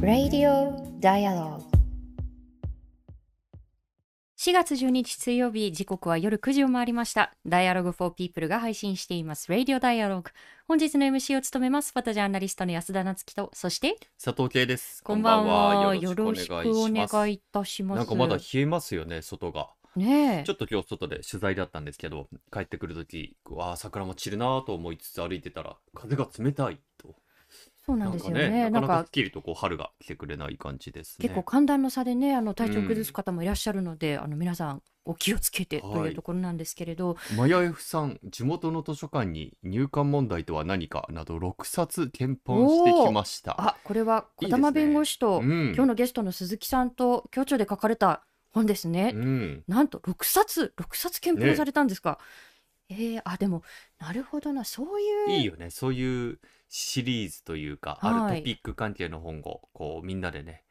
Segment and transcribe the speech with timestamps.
[0.00, 1.62] Radio Dialogue.
[4.38, 7.34] 4月12日水曜日時刻は夜9時を回りました。
[7.46, 9.52] Dialogue for People が配信しています。
[9.52, 10.30] Radio Dialogue
[10.66, 11.92] 本日の MC を務めます。
[11.92, 15.04] フォトジャーナリストの安田夏樹とそして佐藤圭です。
[15.04, 15.94] こんばんは。
[15.94, 17.98] よろしくお願いいたします。
[17.98, 20.44] なんかまだ冷えますよね外がねえ。
[20.44, 27.14] ちょっと今日外で取材だったんですけど帰ってくる時わあ桜も散るなと思いつつ歩いてたら風が冷たいと。
[27.88, 28.50] そうなんですよね。
[28.50, 31.22] ねなかなんかすっきりとこう春が来てくれない感じですね。
[31.22, 36.10] 結構寒暖の差でねあの体調を崩す方もいらっしゃるので、あの皆さんお気をつけてとはい。
[36.10, 43.56] いうところなんですけれど、マヤ F さん地元の図書館に入館問題とは何かなど6冊検本してきました。
[43.58, 45.72] あこれは児玉弁護士とうん。
[45.74, 49.64] 今日のゲストの鈴木さんと共著で書かれた本ですね、うん。
[49.68, 52.18] なんと6冊6冊検討されたんですか、
[52.90, 53.62] えーあでも
[53.98, 54.64] なるほどな。
[54.64, 55.70] そういういいよね。
[55.70, 58.14] そういうシリーズというか、はい。
[58.14, 60.64] あるトピック関係の本をこうみんなでね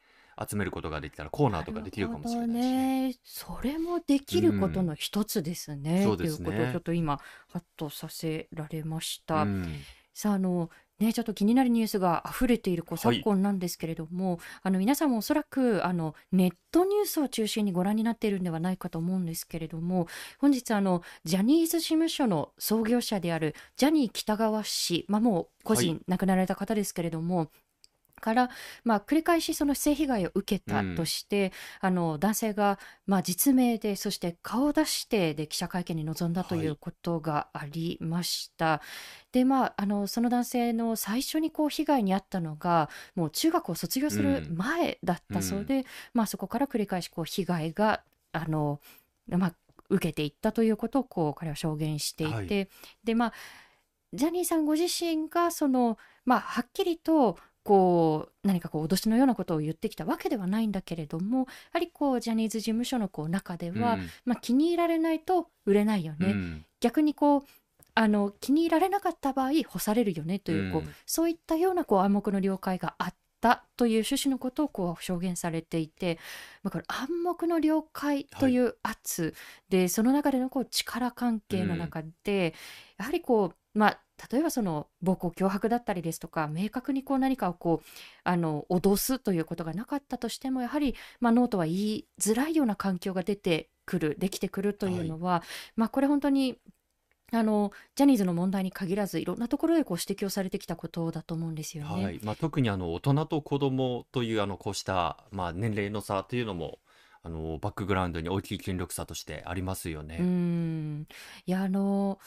[0.49, 3.07] 集めることができたらコーナーとかできるかもしれないしね。
[3.09, 6.03] ねそれもできることの一つですね。
[6.03, 6.45] そうですね。
[6.45, 7.17] ということをちょっと今
[7.51, 9.43] ハッとさせられました。
[9.43, 9.65] うん。
[10.13, 10.69] さああの
[10.99, 13.17] ねちょっと気になるニュースが溢れているこうはい。
[13.17, 20.07] 昨今なんですけれども、あの皆さんもおそらくあのネットニュースを中心にご覧になっているんではないかと思うんですけれども
[20.39, 27.49] 本日あのジャニーズ事務所の創業者であるジャニー喜多川氏、まあ、もう個は人亡くなられた方ですけれども、
[28.19, 28.49] から、
[28.83, 36.67] まあ、繰り返しその性被害を受けたとして、あの男性が、まあ、実名でそして顔を出してで記者会見に臨んだといはい。
[36.67, 38.81] うことがありました。
[39.31, 48.79] でまあ、あのその男性の最初にこう被害に遭ったのがもう中学を卒業する前だったそうで、まあ、そこから繰り返しこう被害があの、
[49.27, 49.53] まあ、
[49.89, 52.69] 受けていったということをこう彼は証言していて、はい。
[53.03, 53.33] でまあ
[54.13, 64.09] ジャニーさんご自身がその、まあ、はっきりとこう何かこう脅しのようなことを言ってきたわけではないんだけれどもやはりこうジャニーズ事務所のこう中では、うん。
[64.23, 66.65] まあ、気に入られないと売れないよね、うん。
[66.79, 67.43] 逆にこう
[67.93, 70.89] あの気に入られなかった場合干されるよねという,、こううん。
[71.05, 76.19] そういったようなこう暗黙の了解があったという趣旨のことをこう証言されていて、
[76.63, 79.33] まあ、これ暗黙の了解という圧
[79.69, 82.53] で、その中でのこう力関係の中で、
[82.97, 83.99] やはりこうまあ
[84.31, 87.87] 例えばその暴行脅迫だったりですとか明確にこう何かをこう
[88.23, 95.43] あの脅すということがなかったとしてもやはり、まあ、ノーとは言いづらいような環境が出てくるできてくるというのは、
[95.75, 96.57] まあこれ本当に
[97.33, 102.03] あのジャニーズの問題に限らずいろんなところでこう指摘をされてきたことだと思うんですよね。
[102.03, 106.79] はいまあ、特にあの大人と子供というあのこうした、まあ、年齢の差というのも
[107.23, 110.19] あのバックグラウンドに大きい権力差としてありますようね。
[110.19, 111.07] ん
[111.45, 112.19] いやあの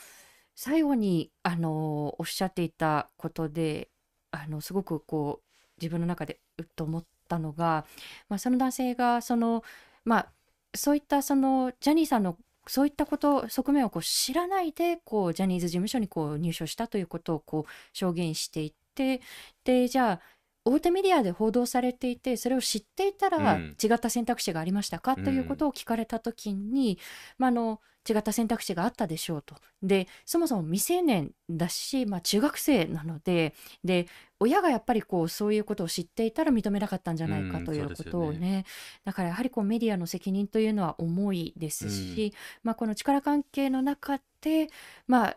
[0.55, 3.88] 最後にあのおっしゃっていたことで
[4.31, 7.87] あのすごくこう自分の中でうっと思ったのが、
[8.28, 9.65] まあ、その男性がその
[10.05, 10.32] まあ
[10.75, 12.37] そういったそのジャニーさんの
[12.70, 19.20] そういったこと側面をこう知らないでこうジャニーズ事務所にこう入所したということをこう証言していって
[19.64, 20.20] でじゃあ
[20.65, 23.76] 大手メディアで報道されていてそれを知っていたらうん。
[23.82, 26.98] 違った選択肢がありましたか、ということを聞かれた時に、
[27.38, 29.54] まあ、あの違った選択肢があったでしょうと。
[29.82, 33.54] でそもそも未成年だし、まあ、中学生なので
[33.84, 34.06] で
[34.38, 38.65] 親がやっぱりこうそういうことを知っていたら認めなかったんじゃないかうんということをそうですよね,、
[39.04, 42.32] だからやはりこうメディアの責任というのは重いですし、
[42.62, 44.69] まあ、この力関係の中で、
[45.06, 45.37] まあ、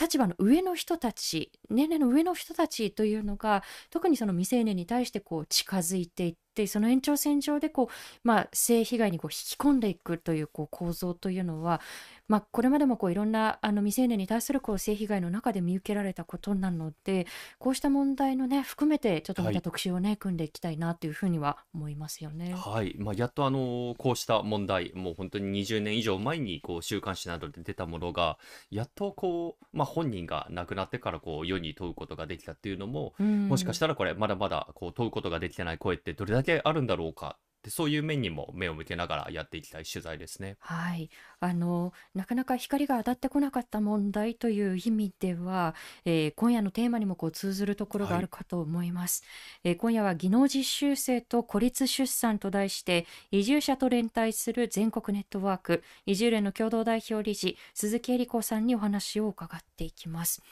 [0.00, 11.80] 立場の上の人たち年齢の上の人たちというのが特にその未成年に対してこう近づいていってその延長線上でこう、まあ、性被害にこう引き込んでいくというこう構造というのは、
[12.28, 17.26] まあ、これまでもこういろんなあの未成年に対するこう性被害の中で見受けられたことなので
[17.58, 22.54] こうした問題のね含めてちょっとまはいた特集をね、組んでいきたいなというふうには思いますよね。
[22.54, 28.38] はいまあ、やっとあのこうした問題もう本当に20年以上前にこう週刊誌などで出たものが
[28.70, 40.56] やっとこう、まあ、本人が亡くなってからこう世に問うことができたっていうのも、もしかしたらこれまだまだこう問うことができてない声ってどれだけあるんだろうかってそういう面にも目を向けながらやっていきたい取材ですね。
[40.58, 41.10] はい、
[41.42, 45.74] あのなかなか光が当たってこなかった問題という意味では、
[46.04, 49.24] えー今夜のテーマにもこう通ずるところがあるかと思います、
[49.64, 60.42] えー今夜は技能実習生と孤立出産と題して移住者と連帯する全国ネットワーク移住連の共同代表理事鈴木恵理子さんにお話を伺っていきます。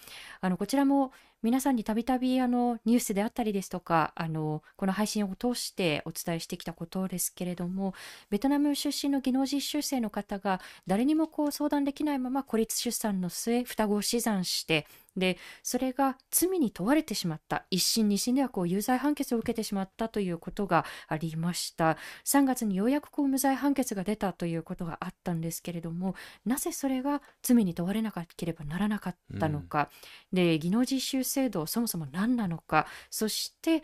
[0.40, 7.94] あのこちらも皆さんにたびたびあのニュースであったりですとかあのこの配信を通してお伝えしてきたことですけれども
[8.28, 14.86] ベトナム出身の技能実習生の方が誰にもこう相談できないまま孤立出産の末双子を死産して
[15.16, 17.66] でそれが罪に問われてしまった。
[17.70, 21.96] 一審二審ではこう有罪判決を受けてしまったということがありました。
[22.24, 29.90] 3月にようやくこう無罪判決が出たということがあったんですけれどもなぜそれが罪に問われなければならなかったのか、
[30.32, 32.86] うん、で技能実習制度そもそも何なのか。
[33.10, 33.82] そして、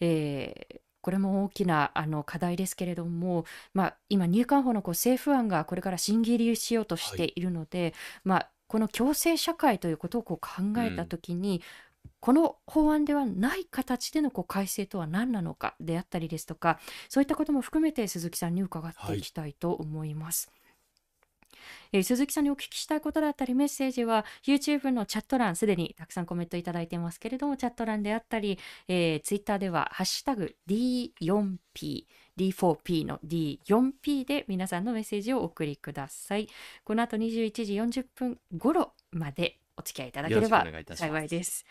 [0.00, 7.40] えーこれも大きなあの課題ですけれども、まあ、今、入管法のこう政府案がこれから審議入りしようとしてい。
[7.42, 7.92] るので、はい、
[8.24, 11.60] まあ、この共生社会ということをこう考えたときに、
[12.04, 16.80] うん、この法案ではない形でのこう改正とは何なのかであったりですとか
[17.10, 19.20] そういったことも含めて鈴木さんに伺ってい。
[19.20, 20.48] きたいと思います。
[20.50, 20.63] はい
[21.92, 28.58] えー、鈴木さんにお聞きしたいことだったりメッセージは YouTube のチャット欄すでにたくさんコメントいただいてますけれどもチャット欄であったり、
[28.88, 32.04] えー、Twitter では「ハッシュタグ #D4P」
[32.36, 36.48] D4P の D4P で皆さんのメッセージをお送りください。
[36.82, 41.64] この後21時40分頃までお付き合いいただければ幸いです。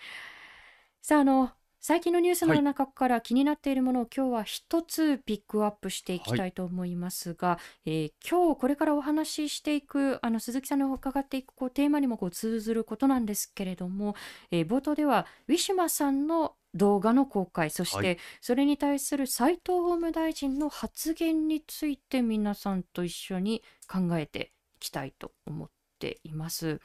[1.02, 1.52] さあ、あの、
[1.86, 14.16] 最近のニュースの中から気になっているものを今日は一つピックアップしていきたいと思いますが、はい、えー、今日これからお話ししていくあの鈴木さんに伺っていくこうテーマにもこう通ずることなんですけれども、
[14.50, 25.70] えー、冒頭ではウィシュマさんの動画の公開そしてそれに対する斉藤法務大臣の発言について皆さんと一緒に考えていきたいと思っ
[26.00, 26.80] ています。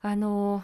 [0.00, 0.62] あの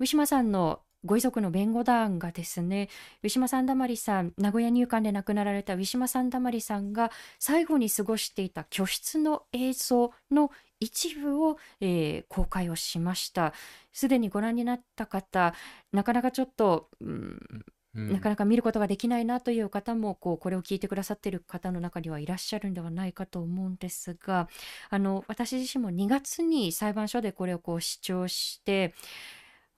[0.00, 2.88] ウィシュマさんのご遺族の弁護団がですね
[3.22, 13.54] ウィシュマ・サンダマリさん名古屋入管で亡くなられたウィシュマ・サンダマリさんが最後に過ごしていた居室の映像の一部を、えー、公開をしました。
[13.92, 15.54] すでにご覧になった方
[15.92, 17.64] なかなかちょっと、うん
[17.94, 24.48] うん、なかなか見ることができないなという方もこうこれを聞いてくださっている方の中にはいらっしゃるんではないかと思うんですが
[24.90, 28.94] あの私自身も2月に裁判所でこれをこう主張して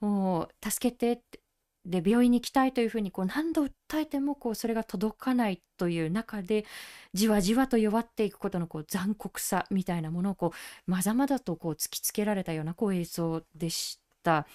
[0.08, 1.40] もう助けてって
[1.86, 3.70] で病院に行きたいというふうにこう何度訴
[4.00, 6.66] えてもこうそれが届かないという中で
[7.14, 10.52] じわじわと弱っていくことのこう残酷さみたいなものをこ
[10.86, 14.46] うまざまざとこう突きつけられたようなこう映像でした。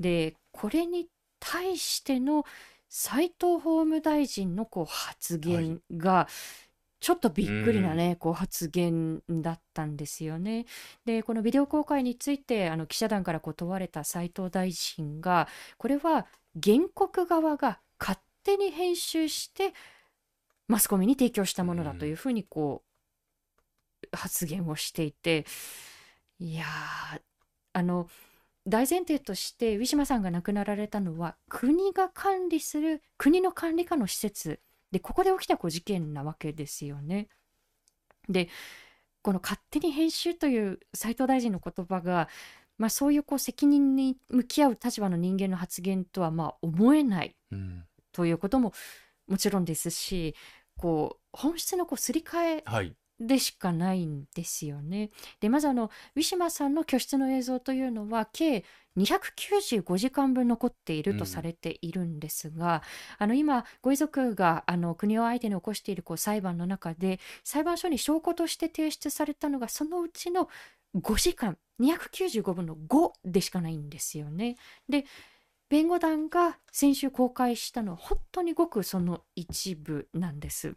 [0.00, 1.06] でこれに
[1.38, 2.44] 対しての
[2.88, 6.69] 斉藤法務大臣のこう発言が、はい
[7.00, 10.66] ちょっとびっくりなね、こう発言だったんですよね。
[11.06, 15.48] で、このビデオ公開について、あの記者団からこう問われた斉藤大臣が、
[15.78, 16.26] これは
[16.62, 19.72] 原告側が勝手に編集して、
[20.68, 22.82] マスコミに提供したものだというふうにこ
[24.12, 25.46] う、発言をしていて、
[26.38, 26.64] いや
[27.72, 28.08] あの、
[28.66, 34.60] 大前提としてウィシュマさんが亡くなられたのは国が管理する国の管理下の施設
[34.92, 37.28] でここで起きたこう事件なわけですよね。
[38.28, 38.48] で
[39.22, 42.28] この勝手に編集という斉藤大臣の言葉が、
[42.78, 47.36] まあ、そういうこう責任に向き合う立場の人間の発言とはまあ思えない
[48.12, 48.72] ということも
[49.26, 50.34] もちろんですし、
[50.76, 52.64] こう本質のこうすり替え
[53.20, 55.10] でしかないんですよね。
[55.40, 58.64] でまずあのウィシュマさんの居室の映像というのは計
[58.96, 62.82] 295時間分残っているとされているんですが、
[63.20, 70.48] うん、あの今ご遺族があの国を相手に起こしているこう裁判の中で裁判所に証拠として提出されたのがそのうちの
[70.96, 74.56] 5時間295分の5でしかないんですよね。
[74.88, 75.04] で
[75.68, 80.74] 弁護団が先週公開したのは本当にごくその一部なんです。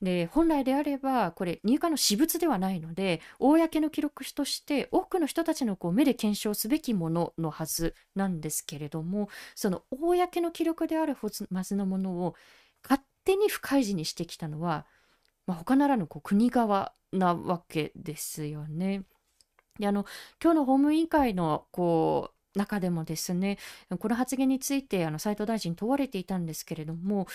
[0.00, 12.34] で本来であればこれ入管の私物ではないので公の記録として多くの人たちのこう目で検証すべきもののはずなんですけれどもその公の記録であるはずのものを
[12.82, 14.86] 勝手に不開示にしてきたのは、
[15.46, 19.02] まあ、他ならぬこう国側なわけですよね。
[19.80, 20.04] であの
[20.42, 23.58] 今日の法務委員会のこう中でもですね
[23.98, 27.26] この発言についてあの斉藤大臣問われていたんですけれども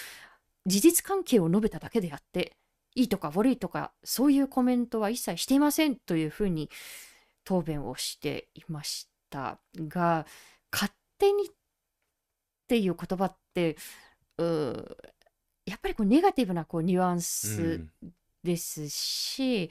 [0.66, 2.54] 事実関係を述べただけであって
[2.96, 6.70] いいとか悪いとかそういうコメントは一切していませんというふうに
[7.44, 10.26] 答弁をしていましたが
[10.72, 11.52] 勝手にっ
[12.68, 13.78] ていう言葉って
[14.38, 14.44] う
[15.66, 17.86] やっぱりこうネガティブなこうニュアンス
[18.44, 19.70] ですし、うん、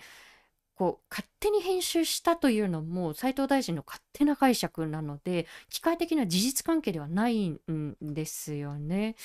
[0.74, 7.58] こう勝手に編集したというのも斉藤大臣の勝手な解釈なので機械的な事実関係ではないん
[8.00, 9.16] ですよね。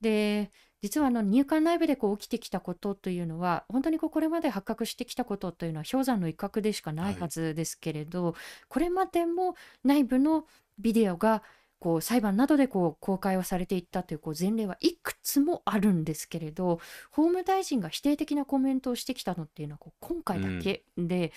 [0.00, 0.50] で
[0.82, 8.34] 実はあの入管内部でこう起きてきたことというのは本当にこうこれまで発覚してきたことというのは氷山の一角でしかないはずですけれど、はい、
[8.68, 10.44] これまでも内部の
[10.78, 11.42] ビデオが
[11.78, 16.80] こう裁判などでこう公開をされていったというこう前例はいくつもあるんですけれど
[17.10, 21.32] 法務大臣が否定的なコメントをしてきたのっていうのはこう今回だけで、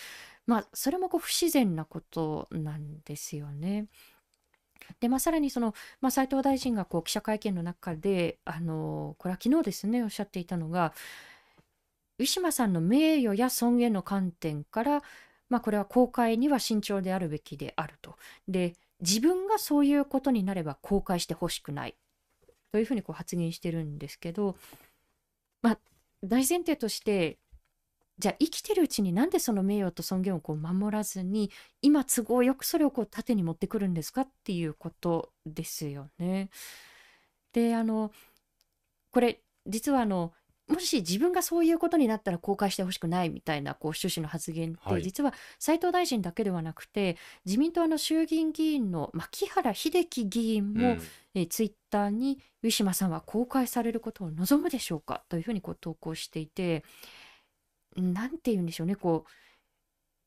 [0.47, 3.87] うん、まあそれもこう不自然なことなんですよね。
[4.99, 10.93] でまあ、さらにその、まあ、斉藤大臣がこう記者会見の中であのこれは昨日ですねおっしゃっていたのが
[12.17, 15.03] ウィシュマさんの名誉や尊厳の観点から、
[15.49, 18.15] まあ、これは公開には慎重であるべきであると。
[18.47, 21.95] で自分がそういうことになれば公開してほしくない
[22.73, 24.57] というふうにこう発言してるんですけど、
[25.61, 25.79] まあ、
[26.23, 27.37] 大前提として
[28.19, 31.49] じゃあ生きてるうちになんでその名誉と尊厳をこう守らずに
[31.81, 36.49] 今都合よくそれをこう縦に持ってくるんですかっていうことですよね。
[37.53, 38.11] であの
[39.11, 40.33] これ実はあの
[40.67, 51.01] もし自分がそういうことになったら公開してほしくないみたいなこう趣旨の発言って、はい、実は斉藤大臣だけではなくて自民党の衆議院議員の牧原秀樹議員も、うん、
[51.33, 56.83] えツイッターにウィシュマさんは公開されることを望むでしょうかというふうにこう投稿していて
[58.01, 59.31] 何て言うんでしょうねこう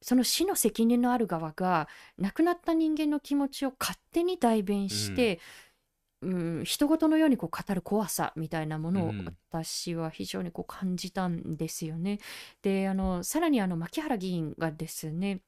[0.04, 1.88] その死の責任のある側が
[2.18, 5.38] 亡くなった人間の気持ちを勝手に代弁して、うん
[6.22, 9.12] うん、人事のようにこう語る怖さみたいなものを
[9.50, 12.20] 私は非常にこう感じたんですよね。
[12.62, 15.40] であのさらにあの牧原議員がですね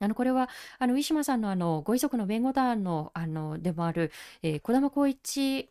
[0.00, 0.48] あのこれは
[0.78, 4.10] あのウィシュマさんのあのご遺族の弁護団のあのでもある、
[4.42, 5.70] えー、小玉光一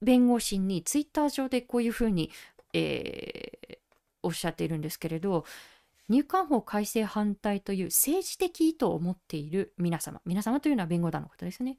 [0.00, 2.30] 弁護士にツイッター上でこういうふうに、
[2.74, 3.53] えー、
[4.24, 5.44] おっしゃっているんですけれど
[6.08, 11.78] 入管法改正反対という政治的意図を持っている皆様皆様というのは弁護団のことですね。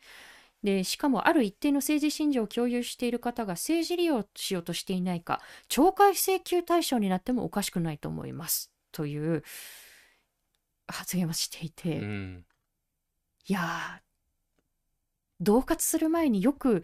[0.64, 9.44] でしかもある一定の政治信条を共有している方が政治利用しようとしていないか懲戒請求対象になってもおかしくないと思いますという
[10.88, 12.46] 発言をしていて、うん、
[13.48, 14.02] いや
[15.40, 16.84] 恫喝する前によく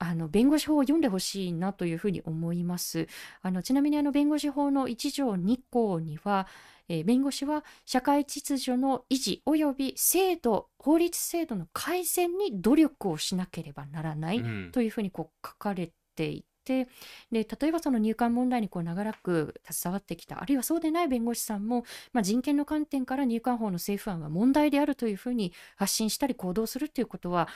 [0.00, 3.06] あの弁護士法を読んでほしいなというふうに思います。
[3.42, 6.46] あのちなみにあの弁護士法の1条2項には、
[6.88, 14.42] えー、弁護士は社会秩序の維持及び制度法律制度の改善に努力をしなければならない
[14.72, 16.88] というふうにこう書かれていて、
[17.30, 27.48] で例えばその入管問題にこう長らく携わってきたあるいはそうでない弁護士さんも、まあ、人権の観点から入管法の政府案は問題であるというふうに発信したり行動するということは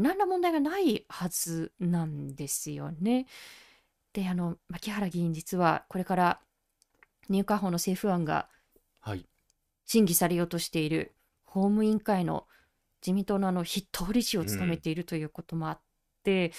[0.00, 3.26] 何ら問題がないはずなんですよね。
[4.12, 6.40] であの牧原議員実はこれから
[7.28, 8.48] 入管法の政府案が
[9.86, 11.14] 審議されようとしている
[11.44, 12.46] 法務委員会の
[13.00, 15.80] 自民党のあの筆頭理事を務めているということもあっ
[16.22, 16.52] て、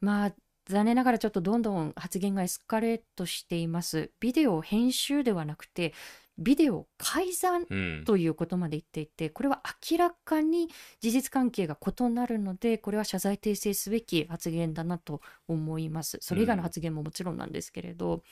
[0.00, 0.32] うん、まあ
[0.66, 4.10] 残念ながらちょっとどんどん発言がエスカレートしています。
[4.20, 5.94] ビデオ編集ではなくて
[6.38, 7.66] ビデオ改ざん
[8.04, 10.68] ということまで言っていて、うん、これは明らかに
[11.00, 16.18] 事実関係が異なるのでこれは謝罪訂正すべき発言だなと思います。
[16.20, 18.22] それ以外の発言ももちろんなんですけれど、うん、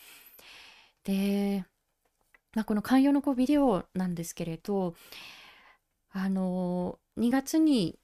[1.04, 1.64] で
[2.56, 4.94] まあ、この寛容のこうビデオなんですけれど
[6.10, 7.98] あの2月に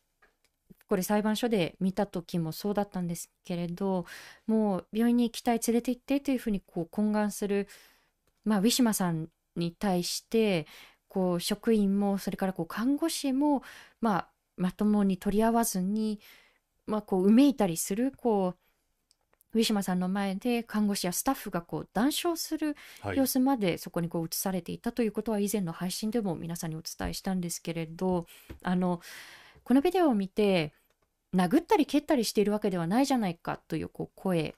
[0.89, 4.05] これ裁判所で見た時もそうだったんですけれど
[4.47, 7.67] もう病院に行きたい連れて行ってというふうにこう懇願する、
[8.45, 10.67] まあ、ウィシュマさんに対して
[11.09, 13.63] こう職員もそれからこう看護師も、
[14.01, 16.21] まあ、まともに取り合わずに、
[16.87, 18.63] まあ、こううめいたりするこう
[19.55, 22.77] ウィシュマさんの前で看護師やスタッフがこう談笑する
[23.15, 28.27] 様子までそこにこう映されていたということは以前の配信でも皆さんにお伝えしたんですけれど
[28.63, 29.01] あの
[29.65, 30.73] このビデオを見て
[31.35, 34.55] 殴ったり蹴ったりしているわけではないじゃないかというこう声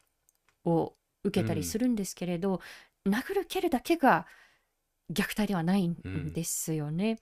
[0.65, 0.93] を
[1.25, 2.61] 受けたりするんですけれど、
[3.05, 4.27] うん、殴る蹴るだけが
[5.13, 7.11] 虐待ではないんですよね。
[7.11, 7.19] うん、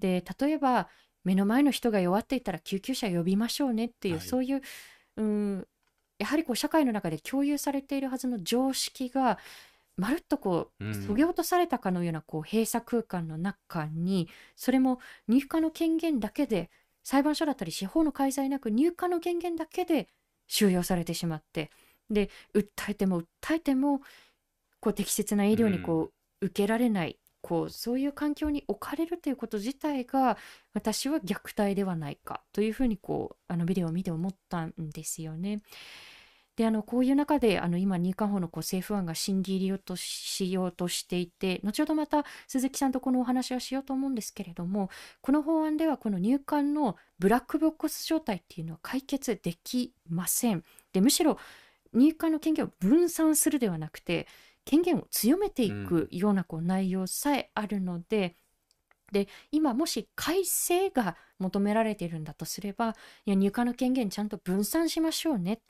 [0.00, 0.88] で例えば
[1.24, 4.62] 目の前の人が弱っていたら救急車呼びましょうねっていう、はい、そういう、
[5.16, 5.66] うん、
[6.18, 9.38] やはりこう社会の中で共有されているはずの常識が
[9.96, 16.70] まるっとこうそぎ落とされたかのようなこう閉鎖空間の中にそれも入荷の権限だけで
[17.02, 20.08] 裁判所だったり司法の介在なく入荷の権限だけで
[20.46, 21.70] 収容されてしまって
[22.10, 24.00] で訴えても訴えても
[24.80, 30.36] こう適切な医療にこう受けられない、こうそういう環境に置かれるということ自体が
[30.74, 35.62] 私は虐待ではないかというふうにこうあのビデオを見て思ったんですよね。
[36.56, 44.88] であのこういう中であの今入管法のこう政府案が審議入りとしようとしていて後ほどまた鈴木さんとこのお話はしようと思うんですけれども
[45.20, 50.64] この法案ではこの入管のブラックボックス状態っていうのは解決できません。
[50.94, 51.38] でむしろ
[51.92, 54.26] 入管の権限を分散するではなくて
[54.66, 58.36] 権限を強めていくようなこう内容さえあるので、
[59.12, 65.60] で今もし改正が求められているんだとすればいや入管の権限ちゃんと分散しましょうね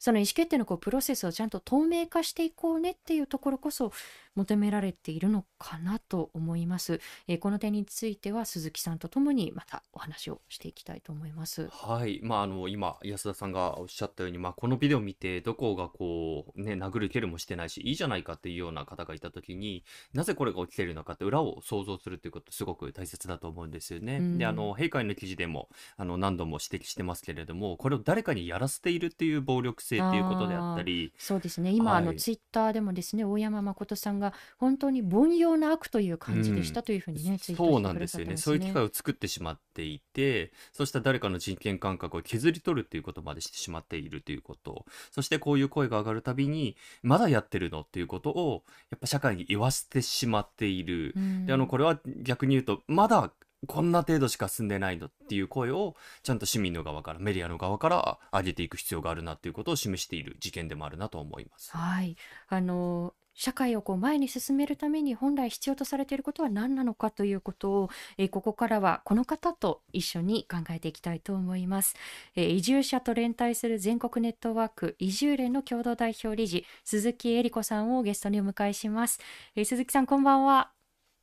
[0.00, 3.92] その意思決定のこうプロセスをちゃんと透明化していこうねっていうところこそ
[4.34, 11.68] 求められているのかなと思います、えー、この点については鈴木さんとともにまたお話をしていきたいと思います。
[11.68, 12.20] はい。
[12.22, 24.18] まああの今安田さんがおっしゃったように、まあ、このビデオを見てどこがこうね殴る蹴るもしてないしいいじゃないかっていうような方がいた時になぜこれが起きているのかって裏を想像するということすごく大切だと思うんですよね。
[24.18, 31.12] うん、であの閉会の記事でもあの何度も指摘してますけれどもこれを誰かにやらせているっていう暴力性っていうことであったり。
[31.18, 31.70] そうですね。
[31.70, 38.36] 今、はい、あのツイッターでもですね大山誠さんが本当に凡庸な悪という感じでしたというふうにね、うん、ツイッターそうなんですよね。
[38.36, 44.84] そういう機会を作ってしまっていてそうした誰かの人権感覚を削り取るっていうことまでしてしまっているということ。
[45.10, 53.32] そしてこういう声が上がるたびにまだやってるのっていうことをやっぱ社会に言わせてしまっている、うん、であのこれは逆に言うとまだ
[53.66, 61.76] こんな程度しか進んでないのっていう声をちゃんと市民の側からメディアの側から上げていく必要があるなっていうことを示している事件でもあるなと思います。
[61.76, 62.16] はい。
[62.48, 71.94] あの社会をこう前に進めるために本来必要とされていることは何なのかということを、えー、ここからはこの方と一緒に考えていきたいと思います、
[72.36, 79.20] えー、移住者と連帯する全国ネットワーク移住連の共同代表理事鈴木恵理子さんをゲストにお迎えします、
[79.54, 80.79] えー、鈴木さんこんばんは。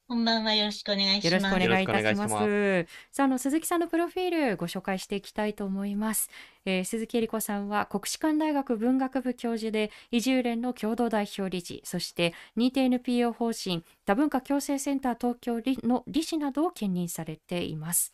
[0.10, 0.54] こんばんは。
[0.54, 1.26] よろしくお願いします。
[1.28, 2.88] よろしくお願いいたします。
[3.12, 6.30] さあ、あの鈴木さんのプロフィールご紹介していきたいと思います。
[6.64, 18.14] えー、鈴木恵理子さんは国士舘大学文学部教授で移住連の共同代表理事、そして認定 NPO 法人多文化共生センター東京の理事などを兼任されています。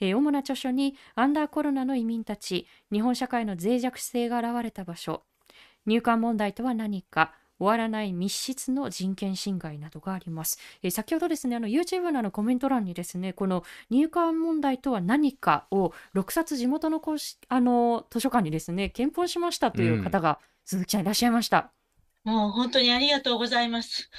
[0.00, 5.22] えー、主な著書にアンダーコロナの移民たち、日本社会の脆弱性が現れた場所、
[5.84, 10.58] 入管問題とは何か、終わらない密室の人権侵害などがあります。
[10.82, 21.72] えー、先ほどですね、あの YouTube のあのコメント欄にですね、この入管問題とは何かを6冊地元の公式あの図書館にですね、検討しましたという方が、鈴木ちゃんいらっしゃいました。
[22.24, 24.10] もう本当にありがとうございます。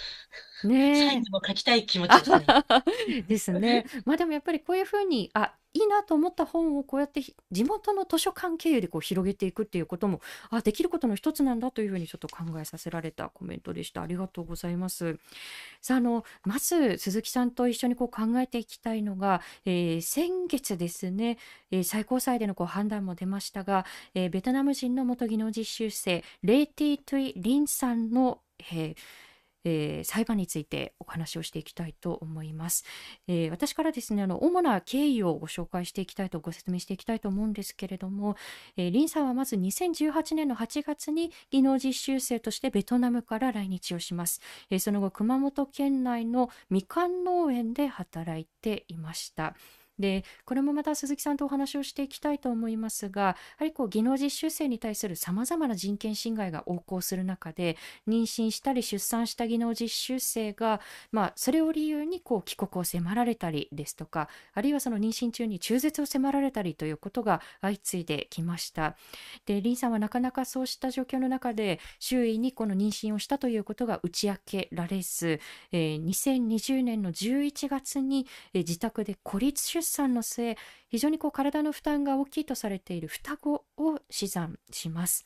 [0.63, 2.45] ねサインも書きたい気持ちですね。
[3.27, 3.85] ですね。
[4.05, 15.19] まあでもやっぱりこういうふうに、あ、いいなと思った本をこうやって地元の図書館経由でこう広げていくっていうこともあできることの一つなんだというふうにちょっと考えさせられたコメントでしたありがとうございます
[15.81, 21.37] さああのまず鈴木さんと一緒にこう考えていきたいのが、えー、先月ですね、
[21.69, 28.39] えー、最高裁でのこう判断も出ましたが、えー、ベトナム人の元技能実習生レイティ・トゥイ・リンさんの、
[28.71, 28.95] えー
[29.63, 32.83] えー、裁判についてお話をしていきたいと思います。
[33.27, 38.35] えー、私からですねあの主な経緯をご紹介していきたいとご説明していきたいと思うんですけれども、
[38.75, 44.41] えー、リンさんはまず2018年の8月に技能実習生としてベトナムから来日をします。
[44.69, 49.55] え、その後熊本県内のみかん農園で働いていました。
[49.99, 60.81] でこれもまた鈴木さんとお話をしていきたいと思いますがやはりこう技能実習生に対するさまざまな人権侵害が横行する中で妊娠したり出産した技能実習生が、
[61.11, 68.95] まあ、それを理由にこう帰国を迫られたりですとかあるいはその妊娠中に中絶を迫られたりということが相次いできました。
[69.45, 75.39] でリンさんはなかなかそうした状況の中で周囲にこの妊娠をしたということが打ち明けられず、
[75.71, 80.57] えー、2020年の11月に、えー、自宅で孤立出産の末
[80.89, 85.25] 非常にこう体の負担が大きいとされている双子を死産します。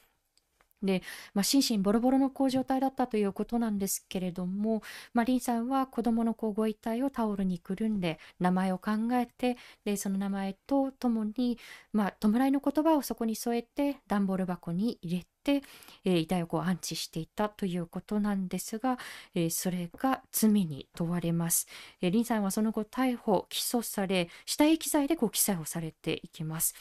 [0.83, 1.01] で、
[1.33, 4.81] まあ、心身ボロボロのこう状態だったということなんですけれども、
[5.13, 11.57] まあ、リンさんは子供のこうご遺体をタオルにくるんで名前を考えてでその名前とともに、
[11.93, 15.61] まあ、弔いの言葉をそこに添えて段ボール箱に入れ、
[16.05, 18.97] えー、遺体をこう安置していたということなんですが、
[19.33, 21.67] えー、それが罪に問われます、
[22.01, 26.75] えー、リンさんはその後逮捕起訴され死体遺棄罪でこう記載をされていきます。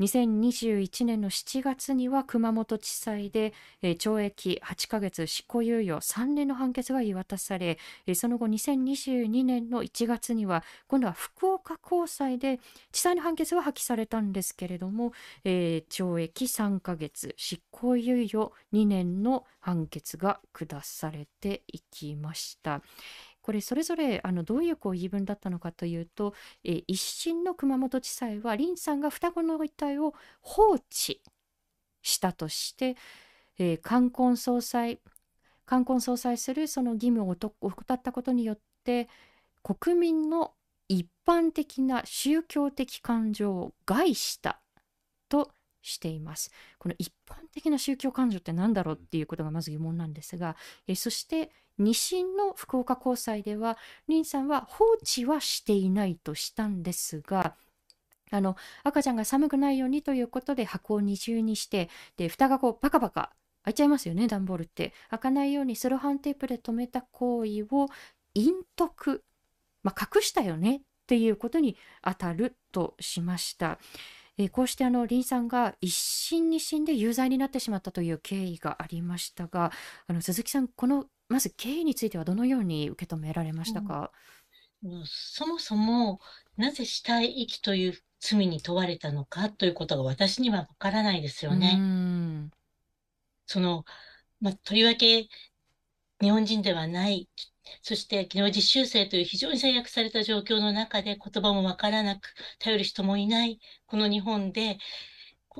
[0.00, 7.78] 2021年の7月には熊本地裁で、懲役8ヶ月執行猶予3年の判決が言い渡され、
[8.14, 12.60] その後2022年の1月には今度は福岡高裁で
[12.92, 15.12] 地裁の判決は破棄されたんですけれども、
[15.44, 22.82] えー、懲役3ヶ月執行猶予2年の判決が下されていきました。
[23.46, 31.22] これそれぞれあのどういうこう言い分だったのかというと、えー、一審の熊本地裁は林さんが双子の遺体を放置
[32.02, 32.96] したとして、
[33.56, 34.98] えー、冠婚葬祭
[35.64, 39.08] 冠婚葬祭するその義務を怠ったことによって
[39.62, 40.54] 国民の
[40.88, 44.60] 一般的な宗教的感情を害した
[45.28, 45.52] と
[45.86, 46.50] しています。
[46.78, 50.56] この一般的な宗教感情って何だろうっていうことがまず疑問なんですが、
[50.88, 57.54] えそして2審の福岡高裁では林さんは放置はしていないとしたんですが
[58.30, 63.30] あの赤ちゃんが寒くないようにということで箱を二重にしてで蓋がこうパカパカ
[63.64, 67.88] 開いちゃいますよね段ボールって開かないようにセロハンテープで留めた行為を
[68.34, 69.22] 隠匿、
[69.82, 73.78] まあ、隠したよねっていうことに当たるとしました。
[74.38, 79.72] えこうしてあの林さんが一審二審で有罪になってしまったという経緯がありましたが
[80.06, 84.12] あの鈴木さんこのまず経緯についてはどのように受け止められましたか、
[84.84, 86.20] うん、そもそも
[86.56, 92.50] なぜ死体遺棄という罪に問われたのかということが私にはわからないですよね。
[93.46, 93.84] その、
[94.40, 95.28] まあ、とりわけ
[96.20, 97.28] 日本人ではない
[97.82, 104.78] そして技能実習生という非常に制約された状況の中で言葉もわからなく頼る人もいないこの日本で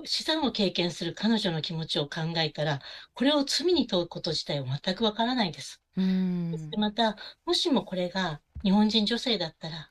[0.05, 2.81] 資産を経験する彼女の気持ちを考えたら
[3.15, 5.83] これを罪に問うこと自体は全くわからないです。
[5.97, 7.17] うんでまた
[7.47, 9.91] もしもこれが日本人女性だったら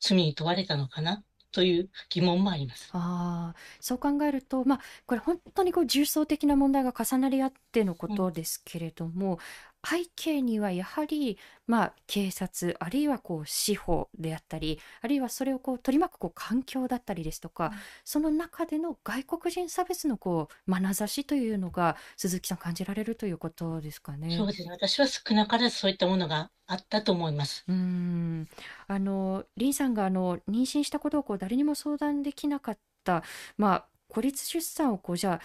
[0.00, 1.22] 罪に問われたのかな？
[1.52, 2.88] という疑問もあります。
[2.92, 9.38] ああ、そう考えると、まあ、これ本当にこう重層的な問題が重なり合ってのことですけれども、
[9.84, 24.36] 背景にはやはり、まあ、警察あるいはこう司法であったりあるいはそれをこう取り巻くこう環境だったりですとか、うん、その中での外国人差別のこう眼差しというのが鈴木さん感じられるということですかね。
[24.36, 27.64] そうですね私は少なからずそういったものがあったと思います。
[27.68, 28.48] うん
[28.86, 33.24] あの林さんがあの妊娠したことをこう誰にも相談できなかった、
[33.56, 35.40] まあ、孤立出産をこうじゃあ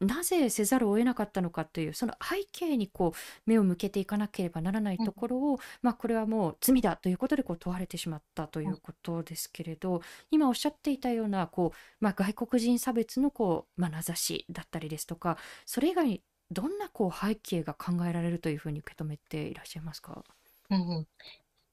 [0.00, 15.36] なぜせざるを得なかったのかというその背景にこう目を向けていかなければならないところを、うん、まあ、これはもう罪だということでこう問われてしまったということですけれど、うん、今おっしゃっていたようなこう、まあ、外国人差別のこう眼差しだったりですとか
[15.66, 20.24] それ以外にどんなこう背景が考えられるというふうに受け止めていらっしゃいますか、
[20.70, 21.06] うん、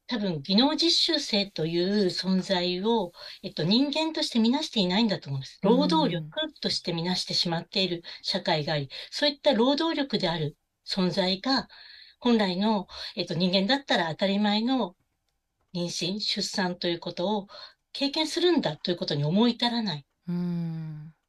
[0.08, 3.12] 多分、技能実習生という存在を、
[3.44, 5.60] えっと、人間として見なしていないんだと思うんです。
[5.62, 6.30] 労働力
[6.62, 11.68] として見なしてしまっている社会があり、そういった労働力である存在が、
[12.20, 14.96] 本来の、えっと、人間だったら当たり前の
[15.74, 17.48] 妊娠、出産ということを
[17.92, 20.06] 経験するんだということに思い至らない。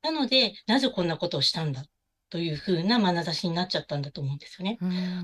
[0.03, 1.85] なので、なぜこんなことをしたんだ
[2.31, 4.81] というふうな眼差しになっちゃったんだと思うんですよね。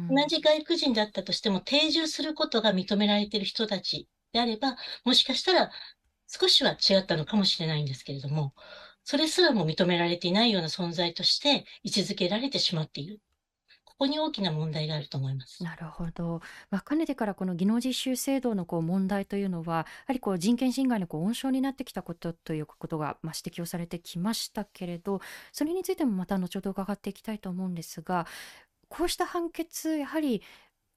[0.09, 5.71] 同じ外国人だったとしても定住することが認められている人たちであれば、もしかしたら
[6.29, 8.55] 少しは違ったのかもしれないんですけれども、
[9.05, 13.23] それすらも認められていないような存在として位置づけられてしまっている。
[13.97, 15.63] ここに大きな問題があると思います。
[15.63, 16.41] なるほど。
[16.71, 25.21] まあ、かねてからこの技能実習制度のこう問題というのは、やはりこう人権侵害のこう温床になってきたことということがまあ指摘をされてきましたけれど、
[25.53, 28.27] それについてもまた後ほど伺っていきたいと思うんですが、
[28.89, 30.43] こうした判決、やはり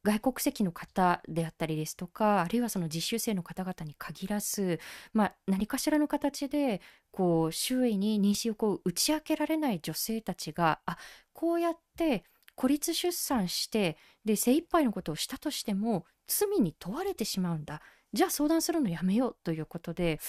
[0.03, 4.79] 外国籍の方であったりですとかあるいはその実習生の方々に限らず、
[5.13, 6.81] まあ、何かしらの形で
[7.11, 10.97] こう周囲に妊娠をこう打ち明けられない女性たちがあ
[11.33, 12.23] こうやって
[12.57, 17.81] 孤立出産してで精一杯のことをしたとしても罪に問われてしまうんだ。
[18.13, 20.19] じゃあ相談するのやめようということで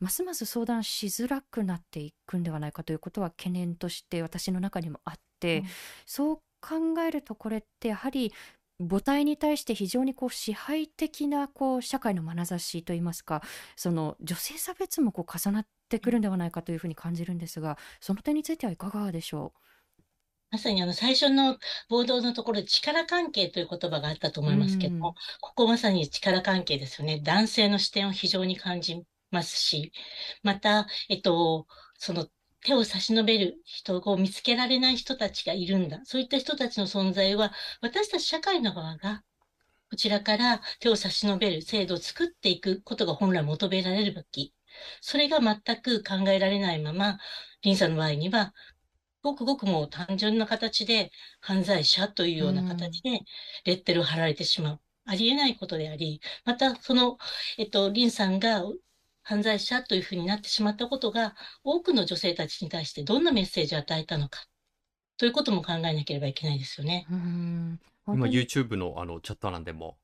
[0.00, 5.64] ますます相談しづらくなっていくんではないかということは懸念として私の中にもあって、うん、
[6.06, 8.32] そう考えるとこれってやはり
[8.80, 13.42] 母体に対して非常にこう支配的なこう社会の眼差しといいますか
[13.76, 19.60] その女性差別もこう重なってくるんではないかというふうに感じるんですがその点についてはいかがでしょう？
[20.50, 21.58] まさにあの最初の
[21.90, 27.20] 冒頭のところで力関係という言葉があったと思いますけども、ここまさに力関係ですよね。
[27.20, 29.92] 男性の視点を非常に感じますし、
[30.42, 31.66] また、えっと、
[31.98, 32.28] その
[32.64, 36.00] 手を差し伸べる人を見つけられない人たちがいるんだ。
[36.04, 39.22] そういった人たちの存在は、私たち社会の側が、
[39.90, 44.54] こちらから手を差し伸べる制度を作っていくことが本来求められるべき。
[45.00, 47.18] それが全く考えられないまま、
[47.62, 48.54] リンさんの場合には、
[49.28, 51.10] ごくごくもう単純な形で
[51.40, 53.20] 犯罪者というような形で
[53.64, 54.80] レッテルを貼られてしまう。
[55.04, 57.18] ありえないことであり、またその、
[57.58, 58.62] えっと、リンさんが
[59.22, 64.46] 犯罪者というふうになってしまったことが多くの女性たちに対してどんなメッセージを与えたのか
[65.18, 67.06] ということも考えなければいけないですよね。
[67.10, 69.98] うん今 YouTube のあのチャット欄でも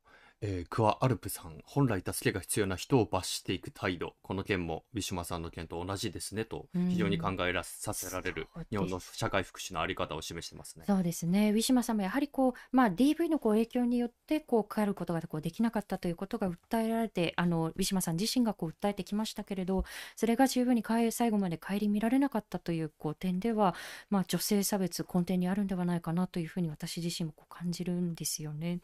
[0.47, 10.85] えー、クワアルプさん、本来助けが必要な人を罰していく態度、この件もウィシュマさんの件と同じですねと、非常に考えらさせられる日本の社会福祉のあり方を示してますね。
[10.87, 11.51] そうですね。
[11.53, 23.75] ウィシュマさんもやはりこう、まあ、DV のこう影響によってこう帰ることがこうできなかったということが訴えられて、あのウィシュマさん自身がこう訴えてきましたけれど、それが十分に最後まで顧みられなかったというこう点では、
[24.11, 28.81] まあ、女性差別根底にあるんではないかなというふうに私自身もこう感じるんですよね。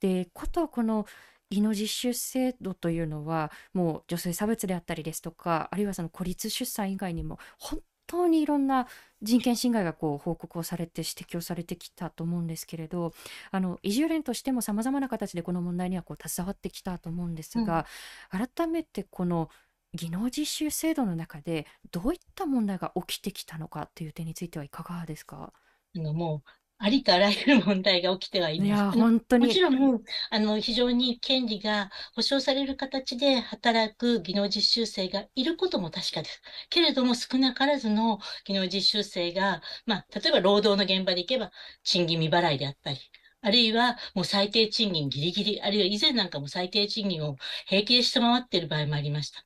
[0.00, 1.03] で、ことこの
[1.50, 8.86] 技能実習制度というのはもう女性差別であったりですとかあるいはその孤立出産以外にも本当にいろんな
[9.22, 13.12] 人権侵害がこう報告をされて指摘をされてきたと思うんですけれど
[13.50, 17.86] あの移住連としてもさまざまな形でこの問題にはこう携わってきたと思うんですが、
[18.32, 19.48] うん、改めてこの
[19.94, 25.52] 技能実習制度の中でどういった問題が起きてきたのかという点についてはいかがですか？
[25.94, 26.50] もう
[26.84, 28.68] ありとあらゆる問題が起きてはいます。
[28.68, 29.46] いや、本当に。
[29.46, 36.42] もちろん、あの、非常に権利が保障される形で働く技能実習生がいることも確かです。
[36.70, 41.50] けれども、少なからずの技能実習生が、まあ、例えば労働の現場で行けば、
[41.82, 42.98] 賃金未払いであったり、
[43.40, 49.44] あるいはもう最低賃金ギリギリ、あるいは以前なんかも最低賃金を平気で下回っている場合もありました。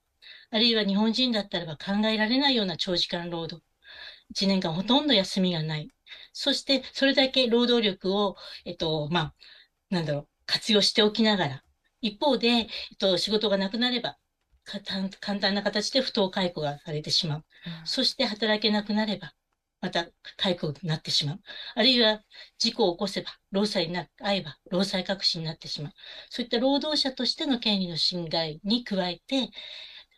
[0.50, 3.64] あるいは日本人だったらば考えられないような長時間労働。
[4.30, 5.90] 1年間ほとんど休みがない。
[6.32, 9.34] そして、それだけ労働力を、えっと、まあ、
[9.90, 11.64] なんだろう、活用しておきながら、
[12.00, 12.66] 一方で、えっ
[12.98, 14.16] と、仕事がなくなれば、
[15.20, 17.44] 簡単な形で不当解雇がされてしまう。
[17.66, 19.32] うん、そして働けなくなれば、
[19.80, 21.40] また解雇になってしまう。
[21.74, 22.22] あるいは
[22.58, 25.92] 事故を起こせば、労災にな、会えば、労災隠しになってしまう。
[26.28, 29.50] そういった労働者としての権利の侵害に加えて、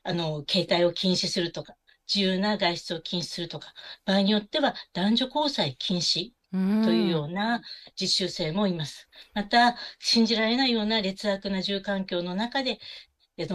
[0.03, 1.75] あの、携帯を禁止するとか、
[2.13, 3.73] 自由な外出を禁止するとか、
[4.05, 6.33] 場合によっては男女交際禁止
[6.81, 7.63] というような
[8.01, 9.09] 実習生もいます。
[9.35, 12.79] また、信じられないような劣悪な住環境の中で、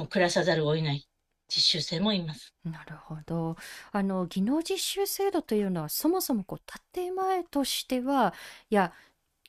[0.09, 1.07] 暮らさざるを得ない
[1.47, 2.53] 実習生もいます。
[2.63, 3.55] なるほど。
[3.91, 6.61] あの技能実習制度というのはそもそもこう
[6.93, 8.33] 建前としては
[8.69, 8.91] いや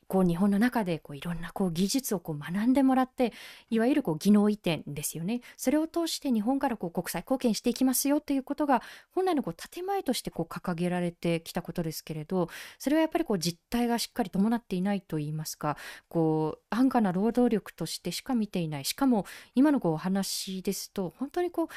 [0.08, 3.32] こう日本の中でこういろんなこう技術をこう学んでもらって
[3.70, 8.82] いわゆるこう技能移転ですよねそれを通して日本からこう国際貢献していきますよということが
[9.14, 15.76] 本来のこう建前としてこう掲げられてきたことですけれどそれはやっぱりこう実態がしっかり伴っていないといいますか
[16.08, 21.68] こう安価な労働力としてしか見ていないしかも今のこうお話ですと本当にこう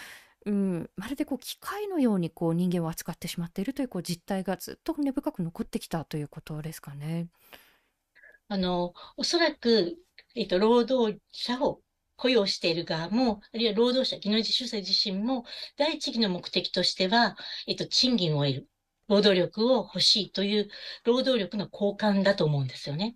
[0.46, 7.28] うん、まるでこう機械のようにこう人間を扱ってしまっているというこう実態がずっと根深く残ってきたということですかね。
[8.50, 9.98] あの、おそらく、
[10.36, 11.82] えっと、労働者を
[12.16, 15.46] 雇用している側も、あるいは労働者、技能実習生自身も、
[15.78, 18.70] 第一義の目的としては、えっと、賃金を得る。
[19.08, 20.70] 労働力を欲しいという
[21.04, 23.16] 労働力の交換だと思うんですよね。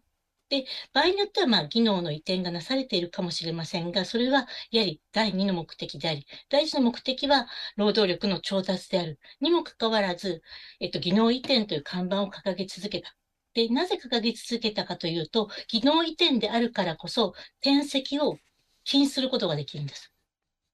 [0.49, 9.19] で、場合によっては、まあ、技能の移転がなされているかもしれませんが、それは、やはり第二の目的であり、第一の目的は、労働力の調達である。
[9.41, 10.41] にもかかわらず、
[10.79, 13.15] えっと、技能移転という看板を掲げ続けた。
[13.53, 18.37] で、なぜ掲げ続けたかというと、技能移転であるからこそ、転籍を
[18.83, 20.11] 禁止することができるんです。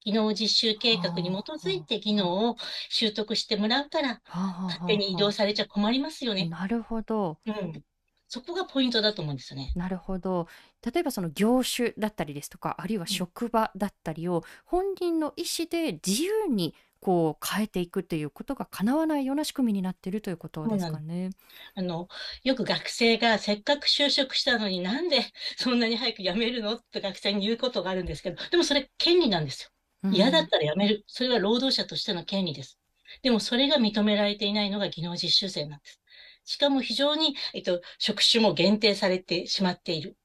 [0.06, 2.56] 技能実習計画に基づいて技能を
[2.90, 4.22] 習得してもらうから、
[4.68, 6.46] 勝手に移動されちゃ困りますよね。
[6.46, 7.38] なるほど。
[7.46, 7.84] うん。
[8.28, 9.72] そこがポイントだと思うんですよね。
[9.76, 10.48] なるほど。
[10.94, 21.30] 例えばその業種だったりですとか、あるいは職場だったりを本人の意思で自由にこう変えていくっていうことが叶わないような仕組みになっているということですかね。
[21.76, 22.08] あの、
[22.44, 25.26] よく学生がせっかく就職したのになんで
[25.58, 26.76] そんなに早く辞めるの？
[26.76, 29.70] って学生に言うことがあるんですけど、でもそれ権利なんですよ。
[30.12, 31.04] 嫌だったら辞める。
[31.08, 32.80] それは労働者としての権利です。
[33.22, 36.02] でもそれが認められていないのが技能実習生なんです。
[36.46, 40.18] しかも非常に、えっと、職種も限定されてしまっている。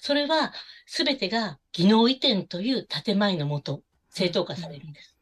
[0.00, 0.52] それは
[0.86, 5.13] 全てが技能移転という建前のもと、正当化されるんです。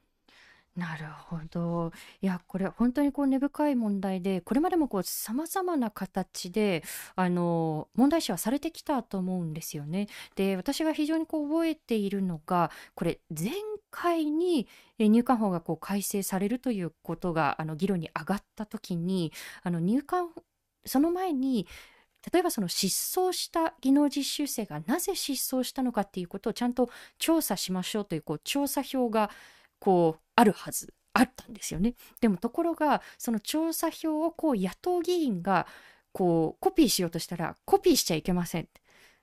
[0.75, 1.93] なるほど。
[2.23, 6.83] いや、これ本当にこう根深い問題で、これまでもこう様々な形で、
[7.15, 10.09] あの、問題視はされてきたと思うんですよね。
[10.35, 13.53] で、私が非常にこう覚えているのが、これ前
[13.91, 14.67] 回に
[14.99, 19.31] 入管法がこう改正されるということが、あの、議論に上がった時に、
[19.63, 20.31] あの、入管、
[20.87, 21.67] その前に、
[22.33, 29.29] 例えばその失踪した技能実習生がなぜ失踪したのかっていうことをちゃんと調査しましょうというこう調査票が
[29.83, 31.95] こうあるはずあったんですよね。
[32.21, 35.67] でもところがその調査票をこう野党議員が
[36.13, 38.69] こうコピーしようとしたらコピーしちゃいけません。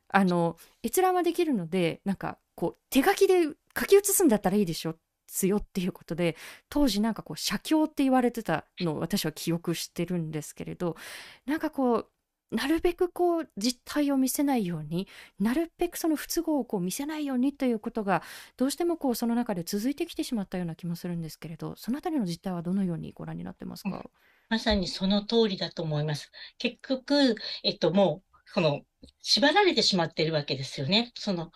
[0.09, 3.43] あの閲覧はできるのでなんかこう手書きで
[3.77, 4.95] 書き写すんだったらいいでしょ
[5.27, 6.35] 強っていうことで
[6.67, 10.97] 当時なんかこう写経って言われてたのを私は記憶してるんですけれど
[11.45, 12.07] なんかこう
[12.51, 15.07] なるべくこう実態を見せないように
[15.39, 18.23] なるべくその不都合をこう見せないようにということが
[18.57, 24.09] どうしてもこうその中で続いてきてしまったような気もするんですけれどそのあたりの実態はどのようにご覧になってますか、
[24.49, 26.31] まさにその通りだと思います。
[26.57, 28.81] 結局、えっと、もう、この、
[29.21, 31.12] 縛られてしまっているわけですよね。
[31.15, 31.51] その、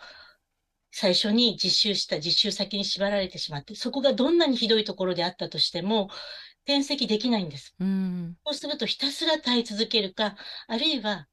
[0.92, 6.08] 最初に実習した実習先に縛られてしまって、そこがどんなにひどいところであったとしても、
[6.66, 7.74] 転籍できないんです。
[7.78, 11.26] うん、そうするとひたすら耐え続けるか、あるいは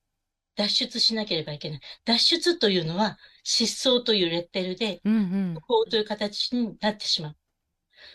[0.56, 1.80] 脱出しなければいけない。
[2.06, 7.36] 脱出というのは失踪というレッテルで、うんうん、不幸という形になってしまう。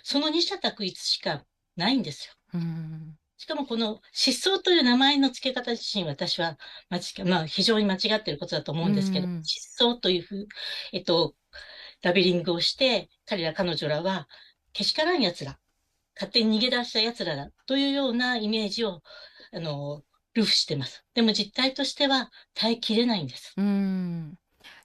[0.03, 1.45] その二者択一しか
[1.77, 2.35] ないんですよ。
[2.55, 6.57] うんしかもこの失踪という名前の付け方自身、私は
[6.89, 10.49] 間違、まあ非常に間違っていることだと思うんですけど、失踪というふう、
[10.93, 11.35] えっと、
[12.03, 14.27] ラベリングをして、彼ら彼女らは、
[14.73, 15.59] けしからん奴ら、
[16.17, 19.03] 勝手に逃げ出した奴らだというようなイメージを、
[19.53, 20.03] あの、
[20.35, 21.05] ルフしてます。
[21.15, 23.55] でも実態としては耐えきれないんです。
[23.57, 24.39] うん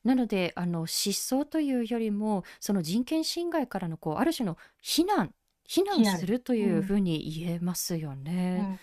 [0.03, 5.33] なのであの失踪というよりもその人権侵害からのこうある種の非難
[5.67, 8.79] 避難するというふうに言えますよね。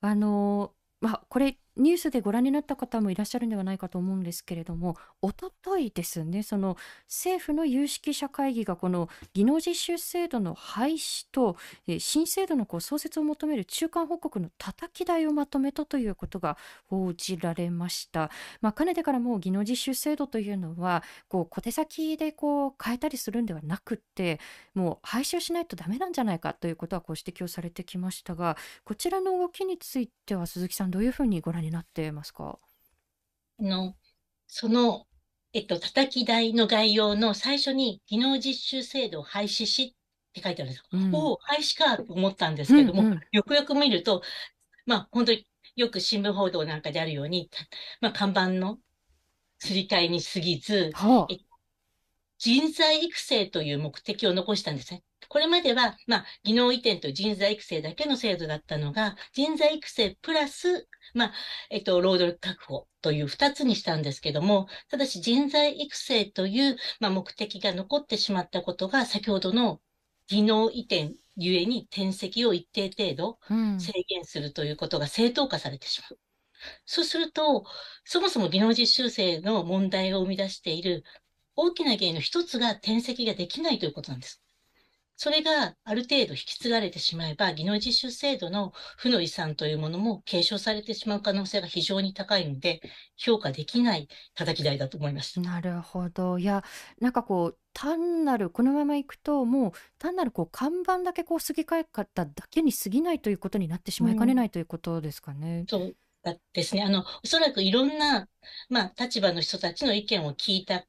[0.00, 18.30] あのまあ、これニュースでご覧になった方もいらっしゃるんではないかと思うんですけれどもおとといですねその政府の有識者会議がこの技能実習制度の廃止とえ新制度のこう創設を求める中間報告のたたき台をまとめたということが報じられました。
[18.60, 24.40] まあ、かねてからもう技能実習制度というのはこう小手先でこう変えたりするんではなくって
[24.74, 32.58] もう廃止をしないとダメなんじゃないかということはこう指摘をされてきましたがこちらの動きについては鈴木さんどういうふうにご覧になってますか？
[33.58, 33.94] の、
[34.46, 35.06] その、
[35.52, 40.80] えっと、叩き台の概要の最初に技能実習制度を廃止しって書いてあるんです。
[40.80, 40.84] よ。
[40.92, 44.22] うん、おお、廃止かと思ったんですけども、うんうん、よくよく見ると、
[44.84, 47.50] まあ、本当によく新聞報道なんかであるように、
[48.00, 48.78] まあ、看板の
[49.58, 51.34] すり替えに過ぎず、はあ、
[52.38, 55.02] 人材育成という目的を残したんですね。
[55.28, 61.32] これまでは、まあ、技能移転と人材育成だけの制度だったのが、人材育成プラス、まあ、
[61.70, 69.80] えっと、労働力確保という二つにしたんですけども、ただし人材育成という、まあ、目的が残ってしまったことが、先ほどの
[70.28, 73.38] 技能移転ゆえに転籍を一定程度
[73.78, 76.14] 制限するということが正当化されてしまう。
[76.14, 76.18] うん、
[76.86, 77.64] そうすると、
[78.04, 81.04] そもそも技能実習生の問題を生み出している
[81.56, 84.42] 大きな原因の一つが転籍ができないということなんです。
[85.16, 92.82] それがある程度引き継がれてしまえば、技能実習制度の負の遺産というものも継承されてしまう可能性が非常に高いので、
[93.16, 95.40] 評価できない叩き台だと思います。
[95.40, 96.38] なるほど。
[96.38, 96.64] いや、
[97.00, 105.60] なんかこう、単なる、このままいくと、もう単なるこう看板だけこう過ぎ替え方だけに過ぎないということになってしまいかねないということですかね。
[105.60, 105.96] うん、そう
[106.52, 106.82] ですね。
[106.82, 108.28] あの、おそらくいろんな、
[108.68, 110.86] まあ、立場の人たちの意見を聞いた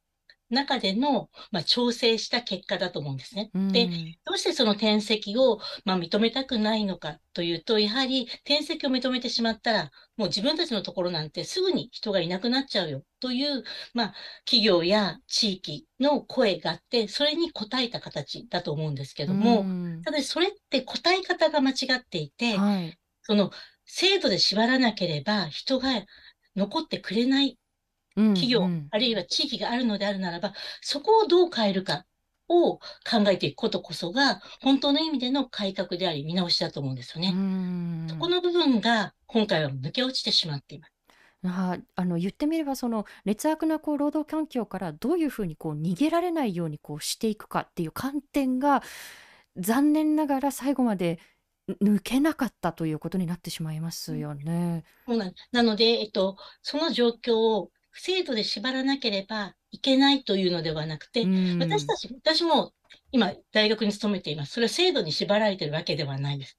[0.49, 3.49] 中での、まあ、調整した結果だと思うんですね。
[3.53, 3.89] で、
[4.25, 14.13] どうしてその転籍を、まあ、認めたくないのかというと、やはり転籍を認めてしまったら、もう自分たちのところなんてすぐに人がいなくなっちゃうよという、まあ、
[14.45, 19.65] 企業や地域の声があって、それに応えた形だと思うんですけども、
[20.03, 23.51] ただそれって答え方が間違っていて、はい、その
[23.85, 25.89] 制度で縛らなければ人が
[26.55, 27.57] 残ってくれない
[28.33, 32.05] 企業、あるいは地域があるのであるならば、そこをどう変えるか
[32.47, 32.81] を考
[33.29, 37.29] えていくことこそが、本当の意味での改革であり、見直しだと思うんですよね。
[38.09, 40.93] そこの部分が、今回は抜け落ちてしまっています。
[41.43, 48.81] ああの言ってみればその劣悪なこう労働環境からどういうふうにこう逃げられないようにこうしていくかっていう観点が
[49.55, 51.19] 残念ながら最後まで
[51.81, 54.83] 抜けなかったということになってしまいますよね。
[55.05, 61.25] そうなんなので、えっと、その状況を制度で縛らなければいけないというのではなくて、
[61.59, 62.73] 私たち、私も
[63.11, 64.53] 今大学に勤めています。
[64.53, 66.57] それは制度に縛られているわけではないです。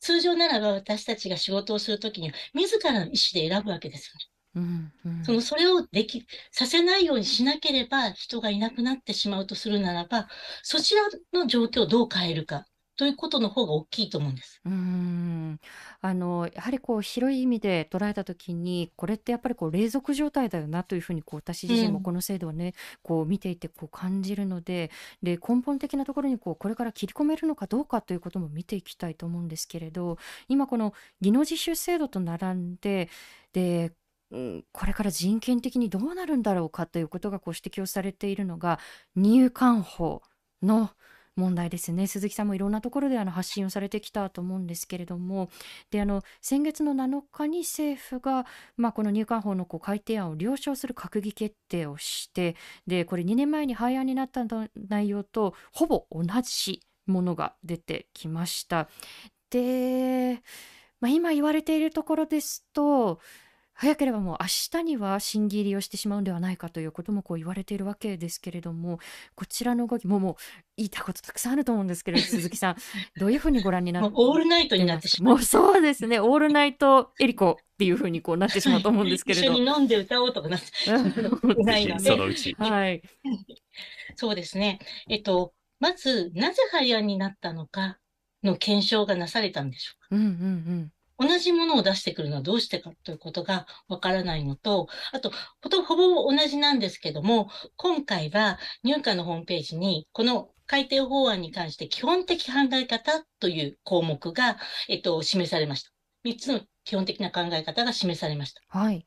[0.00, 4.24] 通常ならば私たちが仕事をするときには自らの意思で選ぶわけですよね。
[4.54, 10.28] うんうん、そのそれをできさせないようにしなければ人がいなくなってしまうとするならば
[10.62, 12.66] そちらの状況をどう変えるか
[12.98, 14.60] ということの方が大きいと思うんです。
[14.64, 15.60] うん
[16.00, 24.90] あのやはりこう広い意味で捉えた時にこれってやっぱりこう隷属状態だよなというふうにこう私自身もこの制度をね、こう見ていてこう感じるので
[25.22, 33.08] で根本的なところにこうこれから切り込めるのかどうかということも見ていきたいと思うんですけれど今この技能実習制度と並んで
[33.52, 33.92] で
[34.30, 38.80] これから人権的にどうなるんだろうかということがこう指摘をされているのが
[39.14, 40.22] 入管法
[40.62, 40.90] の
[41.38, 45.48] 問題ですね鈴木さんもいろんなところであの発信をされてきたと思うんですけれども
[45.90, 48.44] であの先月の7日に政府が、
[48.76, 52.56] まあ、この入管法のこう改定案を了承する閣議決定をして
[52.86, 54.44] でこれ2年前に廃案になった
[54.76, 58.88] 内容とほぼ同じものが出てきました。
[59.50, 60.42] で、
[61.00, 63.20] まあ、今言われているところですと
[63.80, 68.98] 早ければもう明日には審議入りをしてしまうんではないかということもこう言われているわけですけれども
[69.36, 70.36] こちらの動きももう
[70.76, 72.76] 言いたいことたくさんあると思うんですけれど 鈴木さん
[73.20, 75.34] どういうふうにご覧になってオールナイトになってしまう。
[75.36, 79.52] もうそうですねオールナイトエリコっていうふうにこうなってしまうと思うんですけれど。
[79.52, 80.68] 一緒に飲んで歌おうとかなって
[81.62, 82.54] ないので そのうち。
[82.58, 83.00] はい。
[84.16, 84.80] そうですね。
[85.08, 88.00] えっとまずなぜ廃案になったのか
[88.42, 90.16] の検証がなされたんでしょうか？
[90.16, 104.58] うんうんうん同じものを出してくるのはどうしてかということがわからないのと、あと、ことほぼ同じなんですけども、今回は入管のホームページに、この改定法案に関して基本的考え方という項目が、
[104.88, 105.90] えっと、示されました。
[106.24, 108.62] 3つの基本的な考え方が示されました。
[108.68, 109.06] はい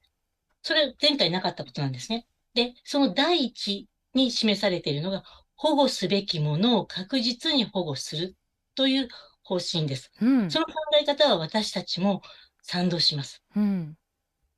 [0.64, 2.28] それ前回なかったことなんですね。
[2.54, 5.24] で、その第一に示されているのが、
[5.56, 8.36] 保護すべきものを確実に保護する
[8.76, 9.08] という
[9.44, 10.12] 方針です。
[10.22, 12.22] うんその考え方は私たちも
[12.62, 13.44] 賛同します。
[13.56, 13.98] うん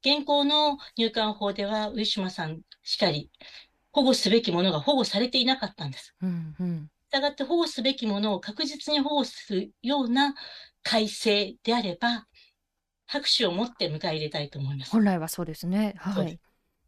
[0.05, 3.31] 現行の入管法では、ウィシュマさんしかり、
[3.93, 6.13] 保護すべきものが保護されていなかったんです。
[6.21, 10.33] うんうんしたがって保護すべきものを確実に保護するような
[10.81, 12.25] 改正であれば、
[13.05, 14.91] 拍手を持って迎え入れたいと思います。
[14.91, 16.39] 本来はそうですねはい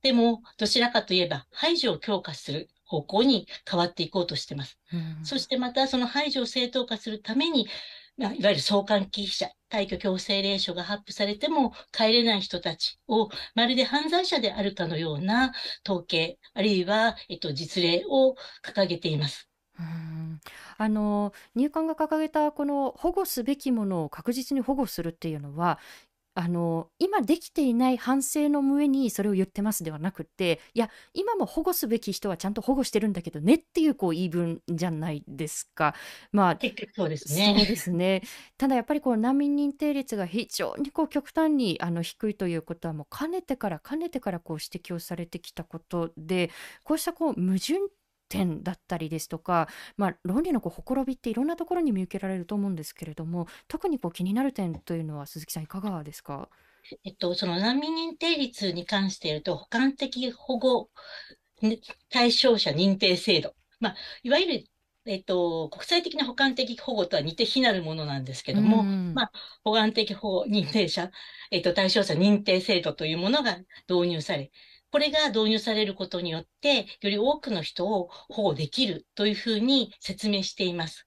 [0.02, 4.78] でも、どちらかといえば、排除を強化する方向に変わっていこうとしています。
[4.94, 7.68] うんそしてまたその排除を正当化するために、
[8.18, 15.54] まあいわゆる送還忌避者、退去強制令書が発布されても帰れない人たちをまるで犯罪者であるかのような
[15.88, 19.50] 統計、あるいは、えっと、実例を掲げています。
[19.80, 20.40] うん
[20.78, 25.80] あの入管が掲げたこの保護すべきものを確実に保護するっていうのは
[26.36, 35.96] あの今できていない反省の上にそれを言ってますではなくていや今も保護すべき人はちゃんと保護してるんだけどねっていうこう言い分じゃないですか。
[36.32, 37.66] まあ結局そうですそうね。
[37.66, 38.22] ですね。
[38.58, 46.52] ただやっぱりこう難民認定率が非常にこう極端にあの低いということはもうかねてからかねてからこう指摘をされてきたことで
[46.84, 47.80] こうしたこう矛盾
[48.30, 49.68] 点だったりですとか、
[49.98, 56.50] まあ、論理のこうほころびっていろんなところに見受けられると思うんですけれども特にこう気になる点というのは鈴木さんいかがですか？
[57.04, 60.90] えっと、その難民認定率に関して言うと、補完的保護
[61.62, 63.56] ね対象者認定制度。
[63.80, 64.66] まあ、いわゆる、
[65.06, 69.32] えっと、国際的な補完的保護とは似て非なるものなんですけども、うんまあ
[69.64, 71.10] 保管的保護認定者、
[71.50, 73.58] えっと、対象者認定制度というものが
[73.90, 74.52] 導入され、
[74.96, 81.06] これが導入されることによって、より多くの人を保護できるというふうに説明しています。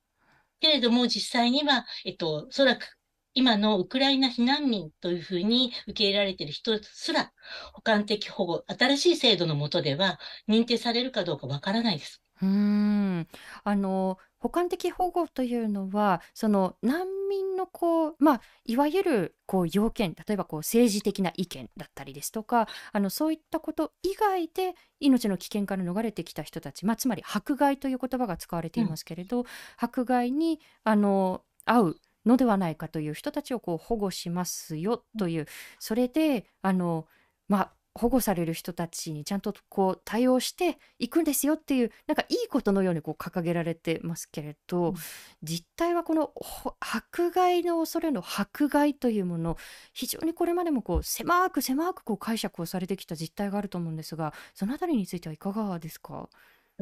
[0.61, 2.87] けれども、実際には、えっと、おそらく、
[3.33, 7.33] 今のウクライナ避難民というふうに受け入れられている人すら、
[7.73, 10.21] 補完的保護、新しい制度の下では
[10.51, 12.23] 認定されるかどうかわからないです。
[12.43, 13.27] うーん。
[13.65, 29.45] あの補完的保護というのはその難民のこう、まあ、いわゆるこう要件例えばこう政治的な意見だったりですとかあのそういったこと以外で命の危険から逃れてきた人たち、まあ、つまり迫害という言葉が使われていますけれど、
[29.77, 35.47] 迫害にあの合うのではないかという人たちをこう保護しますよという
[35.79, 37.07] それであの
[37.49, 44.95] まあ保護される人たちにちゃんとこう対応していくんですよっていうなんかいいことのようにこう掲げられてますけれど、うん。
[45.43, 49.57] 実態はこのほ迫害の恐れの迫害というもの
[49.93, 56.29] 非常にこれまでもこう狭く狭くこう解釈をされてきた実態があると思うんですがそのあたりについてはいかがですか？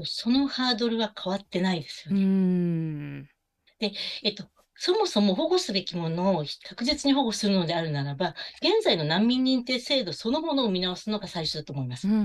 [0.04, 2.20] そのハードルは変わってないですよね。
[2.24, 3.28] ん。
[3.80, 4.44] えっと、
[4.78, 12.14] そもそも保護すべきものを確実に保護するのであるならば、現在の難民認定制度そのものを見直すのが最初だと思いますうん。
[12.14, 12.22] うんう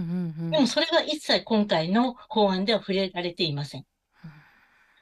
[0.48, 3.86] んでもそれは一切今回の法案では触れられていません。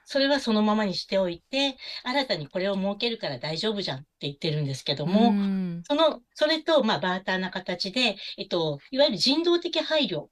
[0.05, 10.29] それはそのままにしておいて、新たにこれを設けるから大丈夫じゃんって言ってるんですけども、うんその、それと、まあ、バーターな形で、えっと、いわゆる人道的配慮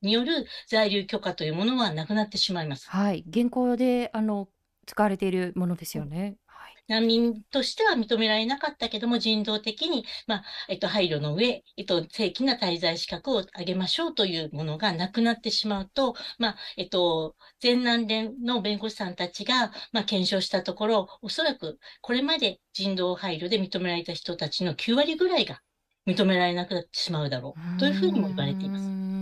[0.00, 2.88] による在留許可というものはなくなってしまいます。
[2.88, 4.48] はい現行であの
[4.90, 6.36] 使われているものですよね。
[6.46, 25.60] はい難民としては認められなかったけども、人道的に、まあ、えっと、配慮の上、えっと、正規な滞在資格を上げましょうというものがなくなってしまうと、まあ、えっと、全南連の弁護士さんたちが、まあ、検証したところ、おそらくこれまで人道配慮で認められた人たちの9割ぐらいが
[26.08, 29.19] 認められなくなってしまうだろうというふうにも言われています。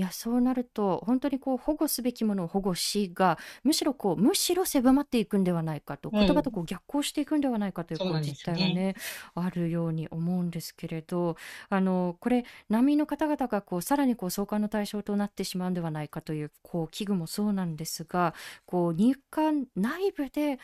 [0.00, 8.94] いやそうなると本当にこう保護すべきものを保護しがむしろこうむしろ狭まっていくんではないかと、言葉とこう逆行していくんではないかというこう実態がね
[9.34, 11.36] あるように思うんですけれど
[11.68, 18.32] あのこれ難民の方々がこうさらにこう送還の対象となってしまうんではないかというこう危惧もそうなんですが
[18.64, 20.58] こう入管内部で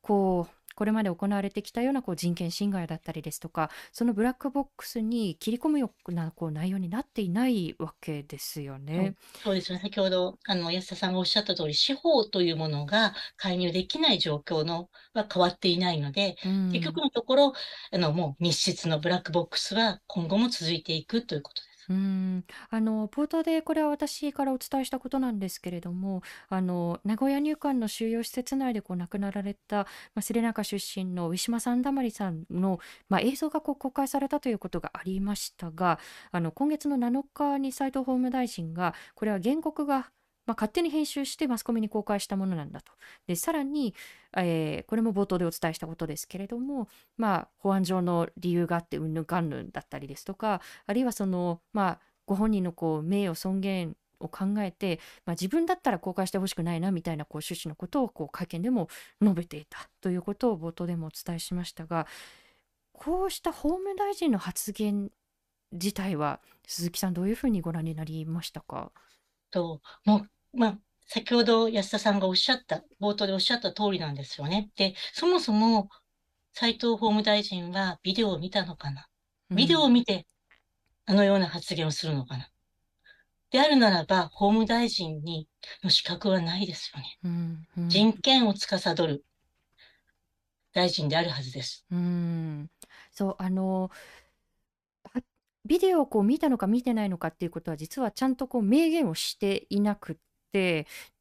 [0.00, 9.16] こうこれまで行われてきたようなこう人権侵害だったりですとかそのブラックボックスに切り込むようなこう内容になっていないわけですよね。
[9.42, 17.52] そうですね先ほどあの安田さんがおっしゃった通り司法というものが介入できない状況のは変わっていないので、うん、結局のところ
[17.92, 21.75] あのもう密室のブラックボックスは今後も続いていくということです。
[21.88, 35.98] うん、あの冒頭でこれは私からお伝えしたことなんですけれどもあの名古屋入管の収容施設内でこう亡くなられた、まあ、スリランカ出身のウィシュマ・サンダマリさんの、まあ、映像がこう公開されたということがありましたが
[36.32, 40.10] あの今月の7日に斉藤法務大臣がこれは原告が
[40.46, 42.92] まあ、勝手に編集してマスコミに公開したものなんだと。
[43.26, 43.94] でさらに、
[44.36, 58.88] えー、これも冒頭でお伝えしたことですけれども、まあ、保安上の理由があってうんぬんかんぬんだったりですとかあるいはその、まあ、ご本人のこう名誉尊厳を考えて、まあ、自分だったら公開してほしくないなみたいなこう趣旨のことをこう会見でも
[59.20, 62.06] 述べていたということを冒頭でもお伝えしましたが
[62.92, 65.10] こうした法務大臣の発言
[65.72, 68.90] 自体は鈴木さんどういうふうにご覧になりましたか？
[69.50, 74.70] ともうまあ、先ほど安田さんがおっしゃった、冒頭でおっしゃった通りなんですよね。
[74.76, 75.88] で、そもそも
[76.52, 79.06] 斉藤法務大臣はビデオを見たのかな？
[79.50, 80.26] ビデオを見て、
[81.04, 82.48] あのような発言をするのかな、
[83.50, 85.46] であるならば、法務大臣に
[85.84, 87.18] の資格はないですよね。
[87.22, 89.24] うんうん、人権を司る
[90.72, 91.86] 大臣であるはずです。
[91.90, 92.68] うん、
[93.12, 93.90] そうあの
[95.64, 100.20] ビデオをこう見たのか見てないのかっていうことは実はちゃんとこう明言をしていなくて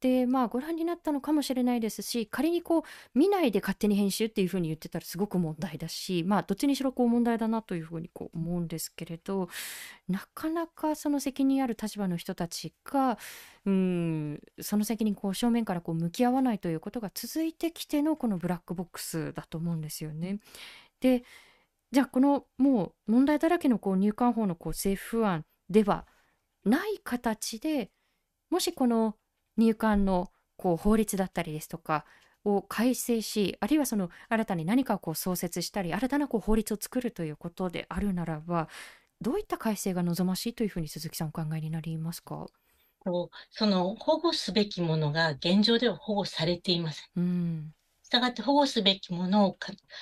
[0.02, 2.84] でまあご覧になったのかもしれないですし仮にこう
[3.18, 9.50] 見ないで勝手に編集っていうふうに言ってたらすごく問題だしまあどっちにしろこう問題だなというふうにこう思うんですけれど
[10.08, 13.18] なかなかその責任ある立場の人たちが
[13.66, 20.40] うんその責任こう正面からこう向き合わないということが続いてきてのこのブラックボックスだと思うんですよね。
[21.02, 21.24] で
[21.92, 26.06] じゃあこのもう問題だらけのこう入管法のこう政府案では
[26.66, 27.92] ない形で
[28.50, 29.16] もしこの
[29.58, 32.06] 入管のこう法律だったりですとか
[32.44, 38.70] を改正しあるいはその新たに何かをこう創設したり新たなこう法律を作るということであるならば
[39.22, 42.48] どういった改正が望ましいというふうに鈴木さんお考えになりますか？
[43.52, 47.06] その保護すべきものが現状では保護されていません。
[47.18, 47.74] うん
[48.16, 49.58] したがって保護すべきものを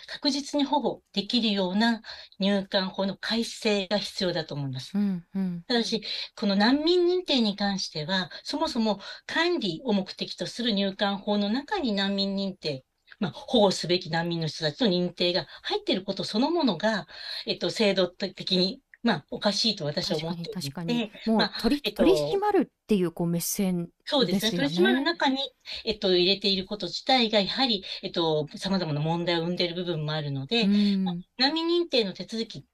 [0.07, 2.01] 確実に保護できるような
[2.39, 4.91] 入管法の改正が必要だと思います。
[4.95, 6.03] うんうん、ただし、
[6.35, 12.85] この難民認定に関しては、そもそも管理を目的とする入管法の中に難民認定
[13.19, 17.07] まあ、保護すべき難民の人たちの認定が入っていることそのものが、
[17.45, 24.51] えっと、制度的にまあ、おかしいと私は思っていて、確かにもう、まあ、取り、えっと、取り締まるっていうこう目線、ね、そうですね。
[24.51, 25.37] 取り締まる中に、
[25.83, 32.65] えっと、入れていること自体が、やはり、えっと、様々な問題を生んでいる部分もあるので、まあ、難民認定の手続き、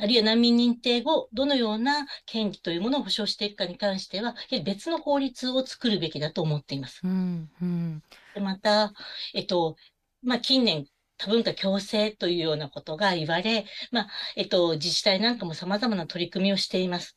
[0.00, 7.00] あるいは難民認定後、どのような権利というものを保障していくかに関しては、別の法律を作るべきだと思っています。
[7.04, 8.02] うんうん、
[8.34, 8.92] でまた、
[9.34, 9.76] えっと、
[10.22, 10.86] まあ、近年、
[11.18, 17.16] 多文化共生というようなことが言われ、まあ、えっと、自治体なんかも様々な取り組みをしています。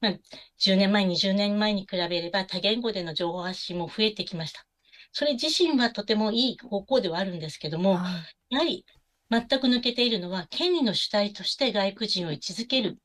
[0.00, 0.12] まあ、
[0.58, 4.64] 10年前、20年前に比べれば多言語での情報発信も増えてきました。
[5.12, 8.08] それ自身はとてもいい方向ではあるんですけども、は
[8.50, 8.86] い、やはり
[9.30, 12.98] 全く抜けているのは、権利の主体として外国人を位置づける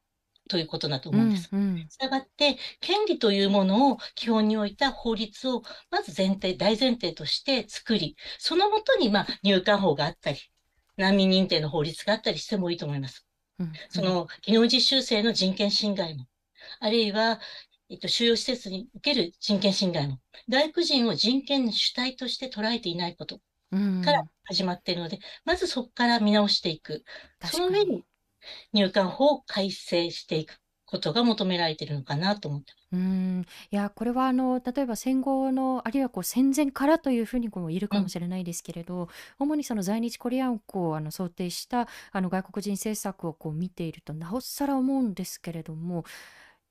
[0.48, 1.50] ということだと思うんです。
[1.52, 10.40] うんうん、したがって、権利というものを基本に置いた法律を、まず前提、大前提として作り、そのもとに、まあ、入管法があったり、
[10.98, 13.26] 難民認定の法律があったりしてもいいと思います。
[13.60, 16.28] うんうん、その、技能実習生の人権侵害も、
[16.80, 17.40] あるいは、
[17.90, 20.20] えっと、収容施設における人権侵害も、
[20.50, 23.40] 外国人を人権の主体として捉えていないこと
[24.04, 27.04] から始まっているので、うん、まずそこから見直していく。
[27.52, 28.04] その上に
[28.74, 33.46] 入管法を改正していくことが求められているのかなと思ってうん。
[33.72, 39.08] いやこれはあの例えば戦後のあるいはこう戦前からというふうにこう言えるかもしれないですけれど、うん、
[39.40, 46.06] 主にその在日コリアンをあの想定したあの外国人政策をこう見ているとなおさら思うんですけれども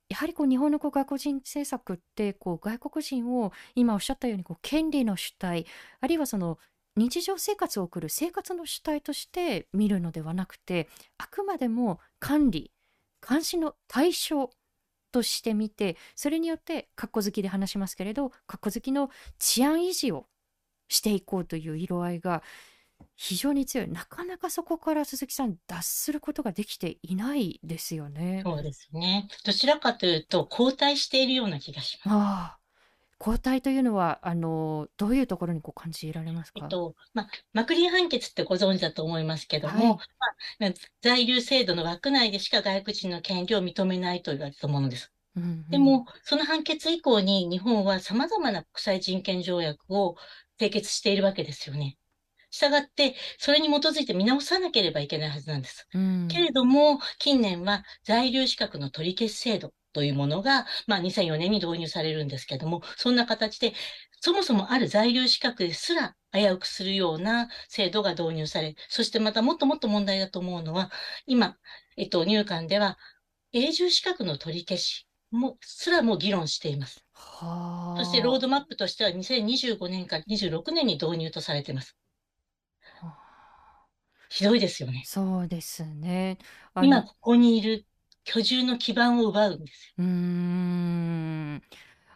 [0.09, 5.67] やはりこう日本のこう外国人政策ってこう外国人を今おっしゃったようにこう権利の主体
[6.01, 6.59] あるいはその
[6.97, 10.89] 日常生活を送る生活の主体として見るのではなくて
[11.19, 12.73] あくまでも管理
[13.27, 14.51] 監視の対象
[15.13, 20.27] としてみてそれによってかっこ好きで話しますけれどかっこ好きの治安維持を
[20.89, 22.43] していこうという色合いが
[23.17, 28.43] 非常に強いなかなかそこから鈴木さん脱することができていないですよね。
[28.45, 29.29] そうですね。
[29.45, 32.15] どちらかというと後退しているような気がします。
[32.15, 32.64] ああ
[33.21, 39.99] 交代というのはあのどういうところにこう感じられますか、えっとまあ、マクリー判決ってご存知だと思いますけども、はい、
[40.59, 40.71] まあ、
[41.03, 45.11] 在留制度の枠内でしか外国人の権利を認めないと言われたものです。
[45.37, 50.17] うんうん、でも、その判決以降に日本は様々な国際人権条約を
[50.61, 51.99] 締結しているわけですよね。
[52.51, 55.89] したがって、それに基づいて見直さなければいけないはずなんです。
[55.93, 63.73] うん、けれども、近年は在留資格の取り消し制度というものが、まあ、2004年に導入されるんですけども、そんな形で、
[64.21, 70.91] そもそもある在留資格ですら危うくするような制度が導入され、そしてまたもっともっと問題だと思うのは、
[71.27, 71.57] 今、
[71.97, 72.99] えっと、入管では
[73.53, 77.05] 永住資格の取り消しもすらも議論しています。
[77.97, 81.97] そしてロードマップとしては2025年から26年に導入とされています。
[84.29, 85.03] ひどいですよね。
[85.07, 86.39] そうですね。
[86.83, 87.87] 今ここにいる
[88.25, 89.95] 居住の基盤を奪うんですよ。
[89.99, 91.63] うーん。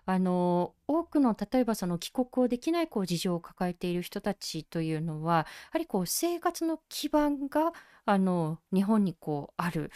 [0.06, 7.72] あの多くの例えばその帰国をできないこう事情を抱えている人たちというのはやはりこう生活の基盤が
[8.06, 9.90] あの日本にこうある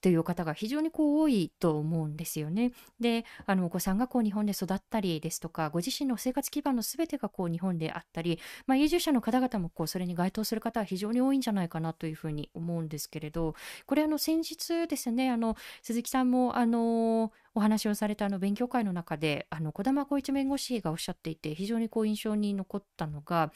[0.00, 2.72] という方が非常にこう多いと思うんですよね。
[3.00, 13.54] であのお子さんがこう日本で育ったりですとかご自身の生活基盤の全てがこう日本であったり、まあ、移住者の方々もこうそれに該当する方は非常に多いんじゃないかなというふうに思うんですけれど
[13.86, 23.52] これあの先日ですねあの鈴木さんもあのお話をされたあの勉強会の中であの児玉光一弁護士がおっしゃっていて非常にこう印象に残ったのが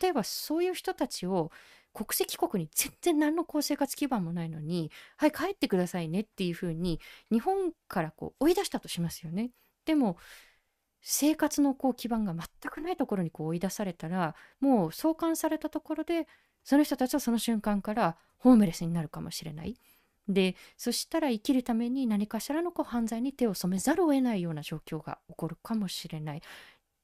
[0.00, 1.52] 例えばそういう人たちを
[1.94, 9.50] 国籍国に全然何の生活基盤もないのに、はい、帰ってくださいねっていうふうに、日本からこう追い出したとしますよね。
[9.86, 10.18] でも、
[11.00, 16.26] 生活のこう基盤が全くないところにこう追い出されたら、もう送還されたところで、
[16.64, 19.76] その人たちはその瞬間からホームレスになるかもしれない。
[20.26, 26.42] で、そしたら生きるために何かしらのこう犯罪に手を染めざるを得ないような状況が起こるかもしれない。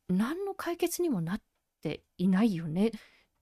[0.09, 1.43] 何の解決にもなっ
[1.83, 2.91] ていないよね。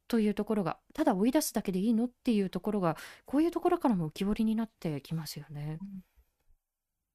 [0.09, 2.97] というところがただ追い出すだけでいいのっていうところが
[3.27, 5.79] こういうところからも浮き彫りになってきますよね。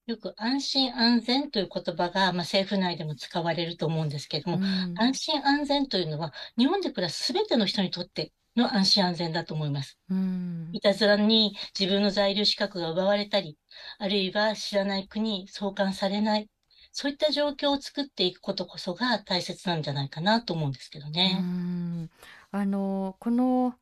[0.05, 9.97] よく安心安全という言葉が、まあ、政府内でも使われると思うんですけれども、うん、安心安全というのは日本で暮らす全ての人にとっての安心安全だと思います。
[10.09, 13.57] うん、いたずらに自分の在留資格が奪われたり、
[13.97, 16.49] あるいは知らない国に送還されない、
[16.91, 21.37] そういった状況を作っていくことこそが大切なんじゃないかなと思うんですけどね。
[21.39, 22.09] うん
[22.53, 23.73] あのこの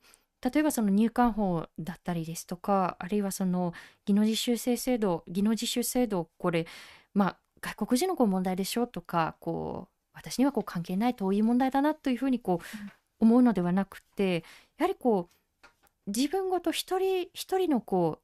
[0.42, 3.74] 例えばその入管法だったりですとかあるいはその
[4.06, 6.66] 技能実習生制度技能実習制度これ
[7.14, 12.66] まあ外国人のこう問題でしょとかこう私にはこう関係ない遠い問題だなというふうにこう
[13.20, 14.46] 思うのではなくて
[14.80, 15.70] やはりこう
[16.08, 18.24] 自分ごと一人一人のこう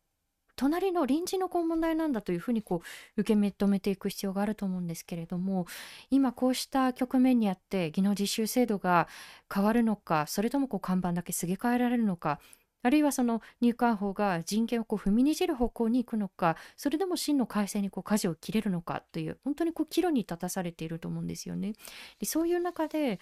[0.57, 2.81] 隣の臨時のこう問題なんだというふうにこ
[3.15, 5.67] う受け止めていく必要があると思うんですけれども
[6.09, 9.07] 今こうした局面にあって技能実習制度が
[9.53, 12.39] 変わるのかそれともこう看板だけすげ替えられるのか
[12.83, 21.73] あるいはその入管法が人権をこう踏みにじる方向に行くのかそれでも真の改正にこう舵を切れるのかという本当にこう岐路に立たされていると思うんですよね。
[22.19, 23.19] でそういう中で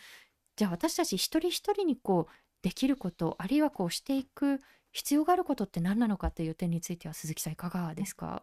[0.55, 2.31] じゃあ私たち一人一人にこう
[2.65, 4.59] できることあるいはこうしていく
[4.91, 8.41] 必要があることって何なのかという点については鈴木さんいかがですか？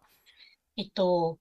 [0.76, 1.40] えっと、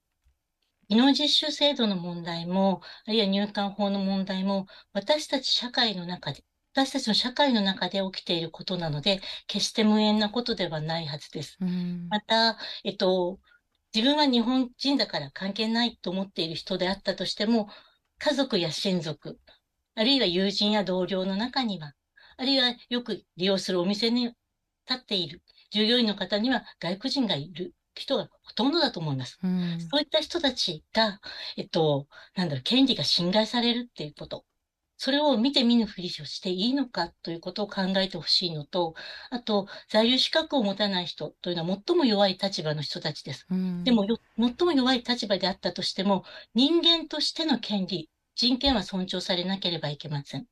[0.89, 11.59] 技能実習制度の問題も、あるいは入管法の問題も、私たち社会の中で、私たちの社会の中で起きていることなので、決して無縁なことではないはずです。
[12.09, 13.39] また、えっと、
[13.93, 17.69] 自分は日本人だから関係ないと思っている人であったとしても、
[18.17, 19.39] 家族や親族、
[19.95, 21.93] あるいは友人や同僚の中には、
[22.41, 24.35] あるいはよく利用するお店に立
[24.95, 29.37] っている従業員の方には外国人がいる人がほとんどだと思います。
[29.43, 31.19] うん、そういった人たちが、
[31.55, 34.43] えっと、なんだろう、権利が侵害されるっていうこと。
[34.97, 38.95] それを見て見ぬふりをしていいのかということを考えてほしいのと、
[39.29, 43.45] あと、在留資格を持たない人というのは最も弱い立場の人たちです。
[43.51, 46.23] うん、でも最も弱い立場であったとしても、
[46.55, 50.47] 人間としての権利、人権は尊重されなければいけません。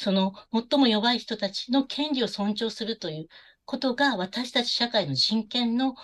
[0.00, 3.28] その最も弱い人たちの権利を尊重するという
[3.66, 5.94] ことが私たち社会の人権の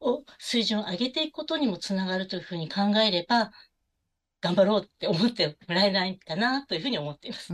[0.00, 3.50] を水準を上げていくことにもつながるというふうに考えれば、
[4.40, 7.52] 頑張ろうって思ってもらえないかなというふうに思っています。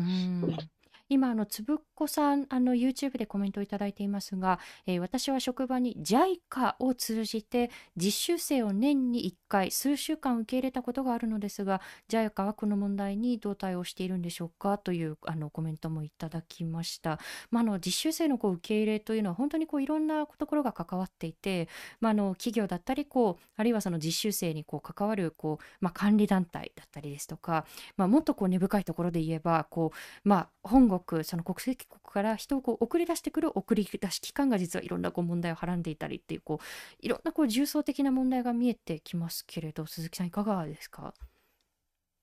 [1.08, 11.80] 今あのつぶっこさんあの YouTube でコメントをいただいていますが、えー私は職場に JICA を通じて実習生を年に1回数週間受け入れたことがあるのですが
[12.10, 14.76] JICA はこの問題にどう対応しているんでしょうか？
[14.78, 17.18] というあのコメントもいただきました。
[17.50, 21.68] まあ、あの実習生のこう受け入れというのは本当にこういろんなところが関わっていて、
[22.00, 27.64] まあ、あの企業だったりこうあるいはその実習生にこう関わるこう、まあ、管理団体だったりですとか、
[27.96, 36.64] まあ、もっとこう根深いところで言えばこう、まあ、本国その国籍国から人をこう送り出してくる送り出し機関が実はいろんなこう問題をはらんでいたりっていうこう
[37.00, 41.14] いろんなこう重層的な問題が見えてきますけれど鈴木さんいかがですか？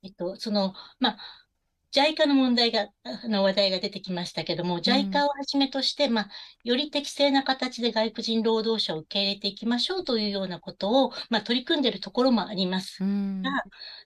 [0.05, 1.17] えっと、その、まあ、
[1.93, 6.29] JICA の問題が、あの話題が出てきましたけども、JICA をはじめとして、まあ、
[6.65, 13.01] より適正な形で外国人労働者を受け入れていきましょうというようなことを、まあ、取り組んでいるところもあります。
[13.01, 13.41] うん。
[13.43, 13.49] が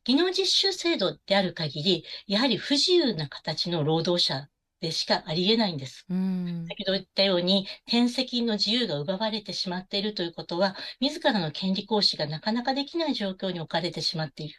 [0.03, 4.49] 技能実習制度である限り、やはり不自由な形の労働者
[4.79, 6.07] でしかありえないんです。
[6.09, 14.55] うん先ほど言ったように、転籍の自由が奪われてしまっているということは、自らの権利行使がなかなかできない状況に置かれてしまっている。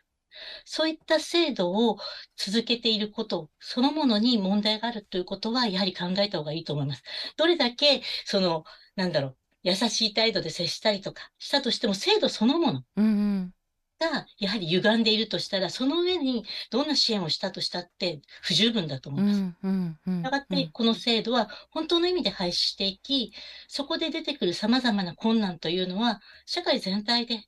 [0.64, 1.98] そういった制度を
[2.36, 7.02] 続けていることそのものに問題があるということは、やはり考えた方がいいと思います。
[7.36, 8.64] どれだけ、その、
[8.96, 13.08] なんだろう、優しい態度で接したりとかしたとしても、制度そのものうんう
[13.40, 13.54] ん
[13.98, 19.40] がやはり歪んでいるとしたら、その上にどんな支援をしたとしたって不十分だと思ういます。
[19.40, 23.32] したがって、この制度は本当の意味で廃止していき、
[23.68, 27.44] そこで出てくる様々な困難というのは、社会全体で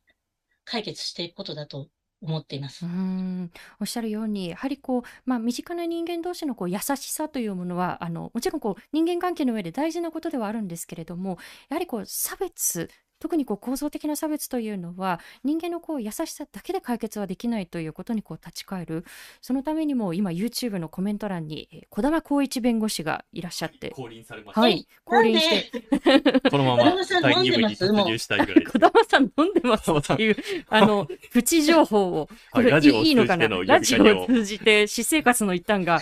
[0.65, 1.89] 解決していくことだと
[2.23, 2.89] 思っていますう。
[2.89, 11.39] んおっしゃるようにやはりこう、まあ、身近な人間同士のこう優しさというものはあのもちろんこう人間関係の上で大事なことではあるんですけれども
[11.71, 12.91] やはりこう差別
[13.21, 19.05] 特にこう構造的な差別というのは人間のこう優しさだけで解決はできないということにこう立ち返る。
[19.41, 23.91] そのためにも今 YouTube のコメント欄にえー児玉光一弁護士がいらっしゃって。
[23.91, 24.61] 降臨されました。
[24.61, 25.81] はい降臨して。
[26.51, 27.85] このまま児玉さん第2部飲んでます？
[27.87, 28.79] に突入したいぐらい 児。
[28.79, 30.37] 玉さん飲んでますっていう
[30.69, 32.29] あのプチ情報を。
[32.53, 33.49] これ、はいラジオをいいいのかな？
[33.49, 36.01] ラジオを通じて私生活の一端が。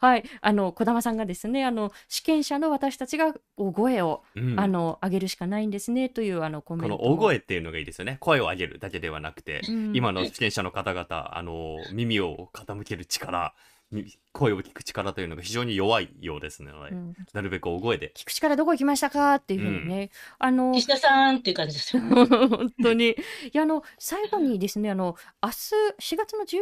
[0.00, 4.60] はいあの児玉さんがですねあの試験者の私たちが大声を、うん。
[4.60, 8.18] あの上げるしかないんですねというあのコメこのントも大声っていうのがいいですよね。
[8.20, 13.54] 声を上げるだけではなくて、うん今の試験者の方々、あの、耳を傾ける力、
[13.90, 18.12] み声を聞く力というのが非常に弱いようですので、うんなるべく大声で。
[18.16, 22.02] 聞く力どこ行きましたかっていうふうにね、あの岸田さんっていう感じですよ。
[22.26, 23.10] 本当に。
[23.10, 23.16] い
[23.52, 26.58] や、あの、最後にですね、あの、明日4月の13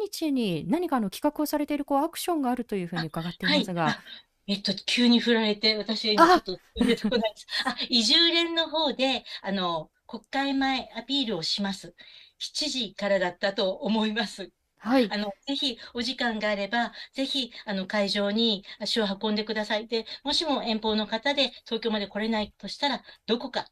[0.00, 4.02] 日に何かあの企画をされているこうアクションがあるというふうに伺っていますが、あ
[4.48, 7.46] えっと、急に振られて、私は今ちょっと出てこないです。
[7.66, 11.94] あ、移住連の方で、あの、国会前アピールをします。
[12.38, 14.50] 7時からだったと思います。
[14.78, 15.08] はい。
[15.10, 19.88] あの、ぜひお時間があれば、ぜひ、あの、会場に足を運んでください。
[19.88, 23.70] で、もしも遠方の方で東京まで来れないとしたら、どこか、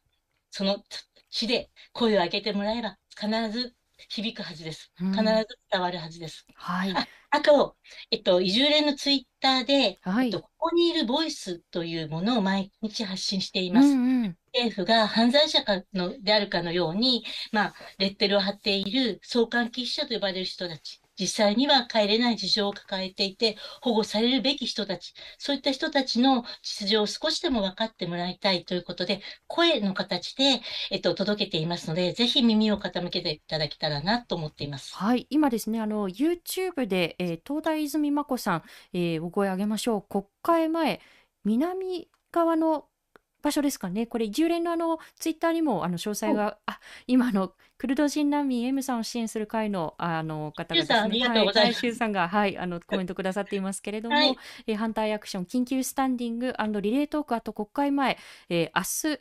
[0.51, 0.83] その
[1.29, 3.75] 市で声を上げてもらえば、必ず
[4.09, 4.91] 響くはずです。
[5.01, 6.45] うん必ず伝わるはずです。
[6.55, 6.91] はい。
[6.95, 7.75] ああと、
[8.09, 13.89] えっと、移住連のツイッターで、はいえっと、ここにいるボイスというものを毎日発信していうんます。
[13.89, 14.37] うん。
[14.53, 30.61] 政府が犯罪者かのであるかのように、まあ、レッテルを貼っている送還禁止者と呼ばれる人たち、実際には帰れない事情を抱えていて、保護されるべき人たち、そういった人たちの実情を少しでも分かってもらいたいということで、声の形で、
[30.91, 34.95] えっと、届けていますので、ぜひ耳を傾けていただけたらなと思っています。
[34.95, 38.63] はい、今ですね、あの YouTube で、えー東大泉真子さん、
[38.93, 40.01] えーお声上げましょう。
[40.09, 41.01] 国会前
[41.43, 42.85] 南側の
[43.41, 44.05] 場所ですかね。
[44.05, 51.85] これ移住連のあのツイッターにもあの詳細が、あ、今あのクルド人難民 M さんを支援する会のあの方がですね、ありがとうございます。
[51.85, 54.37] はい、さんがはいあのコメントくださっていますけれども、はい。
[54.65, 58.17] えー反対アクション緊急スタンディングリレートークあと国会前、
[58.49, 59.19] えー明日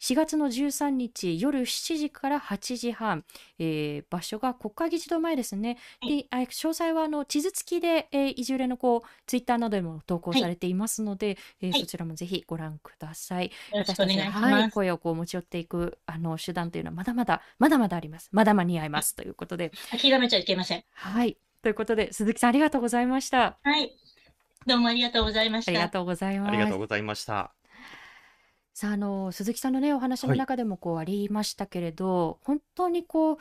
[0.00, 3.24] 4月の13日夜7時から8時半、
[3.58, 5.76] えー場所が国会議事堂前ですね。
[6.06, 13.46] であ詳細はあの地図付きで、えー移住連のこうツイッターなどでも投稿されていますので、えーはいそちらもぜひご覧ください。
[13.72, 14.74] よろしくお願いしはい、ます。
[14.74, 18.28] 声をこう持ち寄っていくあの手段というのはまだまだまだまだあります。
[18.32, 20.84] まだ間に合いますということで、諦めちゃいけません。
[20.92, 21.36] はい。
[21.62, 23.58] ということで鈴木さんありがとうございました。
[23.62, 23.92] はい。
[24.66, 25.72] どうもありがとうございました。
[25.72, 26.48] ありがとうございます。
[26.50, 27.57] ありがとうございました。
[28.78, 33.36] さああの鈴木さんのねお話の中でもこうありましたけれど、本当にこう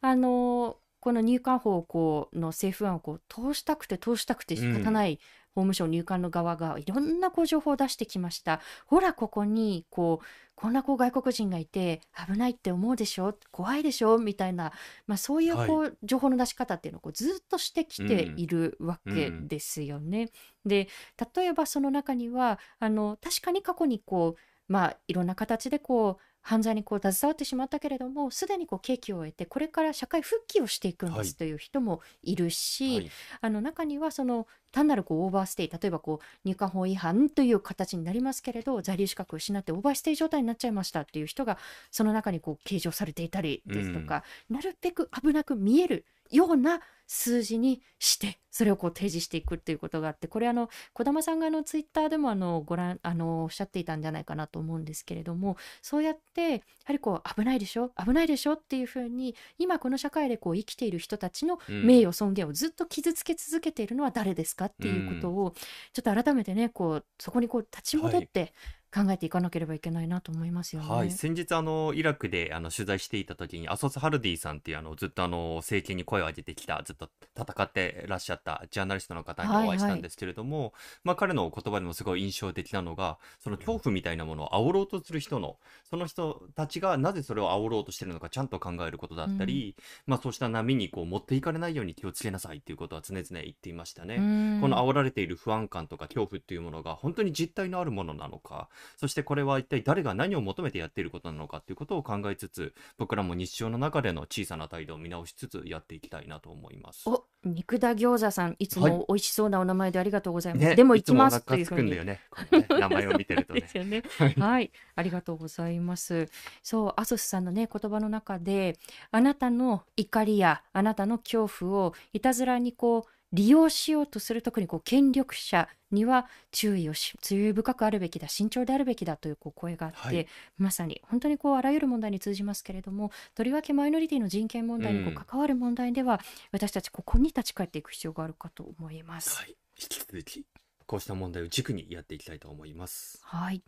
[0.00, 5.18] あのこの入管法をこうの政府案をこう通したくて通したくて仕方ない、
[5.56, 8.60] 法務省入管の側がいろんなこう情報を出してきました。
[8.86, 13.36] ほらここにこうこんなこう外国人がいて危ないって思うでしょ？
[13.50, 14.18] 怖いでしょ？
[14.18, 14.70] みたいな、
[15.08, 20.28] まあ、そういうこう情報の出し方っていうのをこうずっとしてきているわけですよね。
[20.64, 20.86] で
[21.34, 32.96] 例えばその中にはあの確かに過去にこうまあいろんな形でこう犯罪にこう携わってしまったけれどもすでにこう刑期を終えてこれから社会復帰をしていくんですという人もいるし、はい。
[32.98, 33.10] はい、
[33.40, 41.58] あの中にはその単なるこうオーバーステイ例えばこう入管法違反という形になりますけれど在留資格を失ってオーバーステイ状態になっちゃいましたっていう人が
[41.90, 57.92] その中にこう計上されていたりですとか、うん、なるべく危なく見えるような数字にしてそれをこう提示していくっていうことがあってこれあの児玉さんがあのツイッターでもあのご覧あのおっしゃっていたんじゃないかなと思うんですけれどもそうやってやはりこう危ないでしょ？
[58.04, 58.54] 危ないでしょ？
[58.54, 64.64] っていうふうに今この社会でこう生きている人たちの名誉尊厳をずっと傷つけ続けているのは誰ですか？
[64.64, 65.54] っていうことを
[65.92, 68.52] ちょっと改めてねこうそこにこう立ち戻って、はい
[68.94, 70.88] 考えていかなければいけないなと思いますよね。
[70.88, 80.72] はい、先日あのイラクであの取材していた時にアソス・ハルディさんっていうあのずっとあの政権に声を上げてきたずっと戦ってらっしゃったジャーナリストの方にお会いしたんですけれども、はいはい、
[81.04, 85.56] まあ、彼の言葉でもすごい印象的なのがその恐怖みたいなものを煽ろうとする人の
[85.88, 94.16] その人たちがなぜそれを煽ろうとしてるのかちゃんと考えることだったり、うん、まあ、そうした波にこう持っていかれないように気をつけなさいっていうことは常々言っていましたね。
[94.60, 107.08] この煽られている不安感とか恐怖っていうものが本当に実体のあるものなのかそしてこれは一体誰が何を求めてやっていることなのかっていうことを考えつつ僕らも日常の中での小さな態度を見直しつつやっていきたいなと思います。
[107.08, 110.66] お肉田餃子さんいつも美味しそうなお名前でありがとうございます。
[110.66, 111.90] はい、でも行きますというふうに。
[112.04, 112.20] ね、
[112.68, 113.60] 名前を見てるとね。
[113.60, 114.02] ですよね。
[114.38, 116.28] はい、ありがとうございます。
[116.62, 118.78] そうアソスさんのね言葉の中で
[119.10, 130.26] あなたの怒りやあなたの恐怖をいたずらにこう利用しようとする特にこう権力者には注意をし注意深くあるべきだ慎重であるべきだというこう声があって、はい、
[130.58, 136.20] まさに本当にこうあらゆる問題に通じますけれどもとりわけマイノリティの人権問題にこう関わる問題では、うん、
[136.52, 139.36] 私たちここに立ち返っていく必要があるかと思います。
[139.36, 140.44] はい、引き続き
[140.86, 143.18] こうした問題を軸にやっていきたいと思います。
[143.22, 143.62] はい。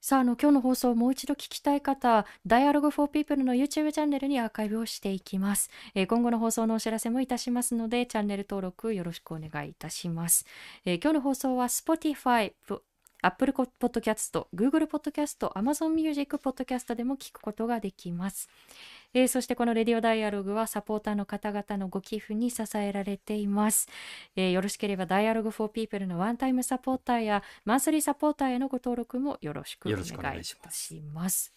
[0.00, 5.70] さあ、あの、今日の放送をもう一度聞きたい方、Dialogue for People の YouTube チャンネルにアーカイブをしていきます。
[5.94, 10.44] えー、今後の放送のお知らせもいたしますので、チャンネル登録よろしくお願いいたします。
[10.84, 12.52] えー、今日の放送は Spotify、
[13.22, 18.48] Apple Podcast、Google Podcast、Amazon Music Podcast でも聞くことができます。
[19.14, 23.88] えー、そしてこのレディオダイアログはサポーターの方々のご寄付に支えられています。
[24.36, 31.52] えー、よろしければダイアログフォーピープルのワンタイムサポーターやマンスリーサポーターへのご登録もよろしくお願いいたします。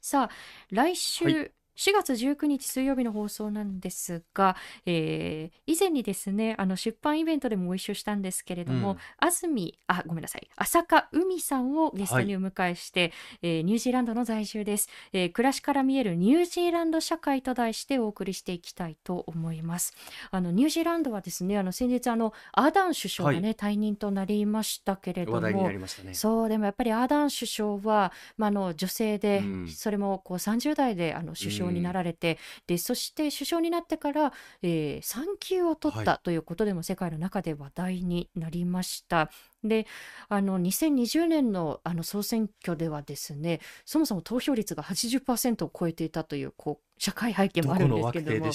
[0.00, 0.30] さあ、
[0.70, 4.54] 来週、はい4月19日水曜日の放送なんですが、
[4.84, 13.12] えー、以前にですねあの出版イベントでもご一緒したんですけれども、うん、安住あごめんなさい浅香海さんをゲストにお迎えして、はい、
[13.42, 19.94] えー、ニュージーランドの在住です、えー、暮らしから見えるニュージーランド社会と題してお送りしていきたいと思います。
[20.30, 25.80] あのニュージーランドはですねあの先日あのアーダン首相がね、はい、退任となりましたけれども、ね、
[26.12, 39.30] そうでもやっぱりアーダン首相は、まあ、あの女性で、うん、それもこう30代であの首相になられて、でそして首相になってから、えー、産休を取ったということでも世界の中で話題になりました。
[39.62, 39.86] で
[40.28, 48.50] あの2020年のあの総選挙ではですねそもそも投票率が80%を超えていたというこう社会背景もあるんですけども。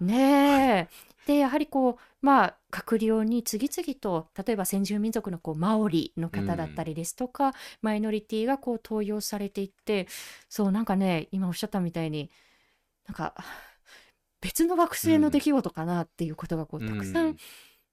[0.00, 0.88] ねはい、
[1.26, 7.52] でやはりこうまあ閣僚に次々と例えば先住民族のこうマオリの方だったりですとか、うん、
[7.82, 10.06] マイノリティがこう登用されていって
[10.48, 12.30] そうなんかね今おっしゃったみたいに
[13.06, 13.34] なんか
[14.40, 17.36] 別の惑星の出来事かなっていうことがこう、たくさん、うん、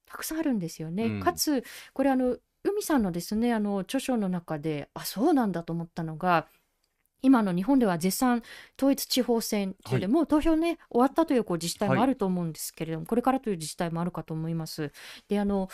[0.05, 1.05] たくさんあるんですよね。
[1.05, 6.47] うん、かつこれあの海さんのですねあの著書の中であそうなんだと思ったのが
[7.24, 8.43] 今の日本では絶賛
[8.78, 14.91] 統一地方選というで、はい、もう投票ね終わったというこう自治体もあると思うんですけれども、はい、これからという自治体もあるかと思います。
[15.28, 15.70] であの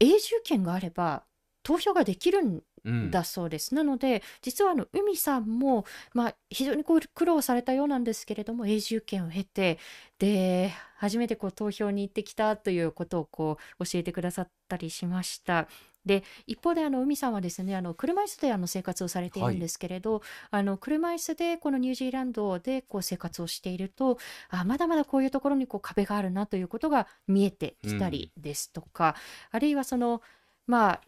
[0.00, 1.24] 永住権があれば
[1.62, 2.62] 投票ができるん
[3.10, 3.74] だそうです。
[3.74, 5.84] なので実はあの海さんも、
[6.14, 9.78] まあ、非常にこう苦労されたようなんですけれども永住権を経て
[10.18, 15.68] で初めてこう投票に行ってきたということをこう教えてくださったりしました。
[16.04, 20.22] で一方であの海さんはですねあの車椅子であの生活をされているんですけれど、はい、
[20.52, 24.18] あの車椅子でこのニュージーランドでこう生活をしていると
[24.48, 29.08] あまだまだこういうところにこう壁があるなということが見えてきたりですとか、
[29.52, 30.22] うん、あるいはその
[30.66, 31.00] まあ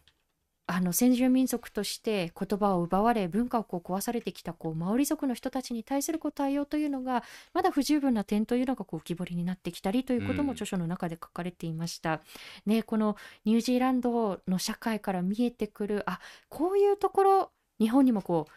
[0.73, 12.21] あの先住民族として言葉を奪われ文化をこう壊されてきたこうマオリ族の人たちに対するこう対応というのがまだ不十分な点というのがこう浮き彫りになってきたりということも著書の中で書かれていました。
[12.65, 18.51] うん、ね、このニュージーランドの社会から見えてくるあこういうところ日本にもこう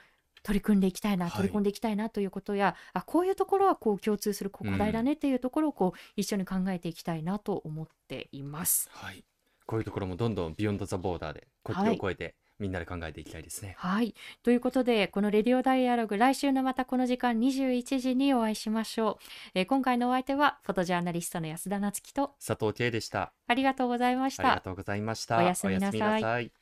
[0.44, 8.90] 取り組んでいきたいな、取り込んでいきたいなということや、あこういうところはこう共通する課題だねっていうところをこう、一緒に考えていきたいなと思っています。
[8.92, 9.24] はい、
[9.66, 13.74] こういうところもどんどんビヨンドザボーダーで国境を越えて、みんなで考えていきたいですね。
[13.78, 14.14] はい。
[14.42, 19.24] ということで、このレディオダイアログ、来週のまたこの時間21時にお会いしましょう。
[19.54, 23.32] えー、今回のお相手は、フォトジャーナリストの安田なつきと佐藤圭でした。
[23.48, 24.44] ありがとうございました。
[24.44, 25.38] ありがとうございました。
[25.38, 26.52] おやすみなさい。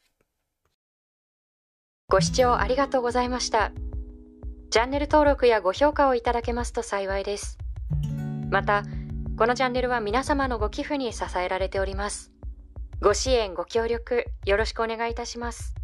[2.09, 3.73] ご視聴ありがとうございました。
[4.71, 7.59] チャンネル登録やご評価をいただけますと幸いです。
[8.51, 8.85] また、
[9.37, 12.33] このチャンネルは皆様のご寄付に支えられております。
[13.03, 15.75] ご支援、ご協力、よろしくお願いいたします。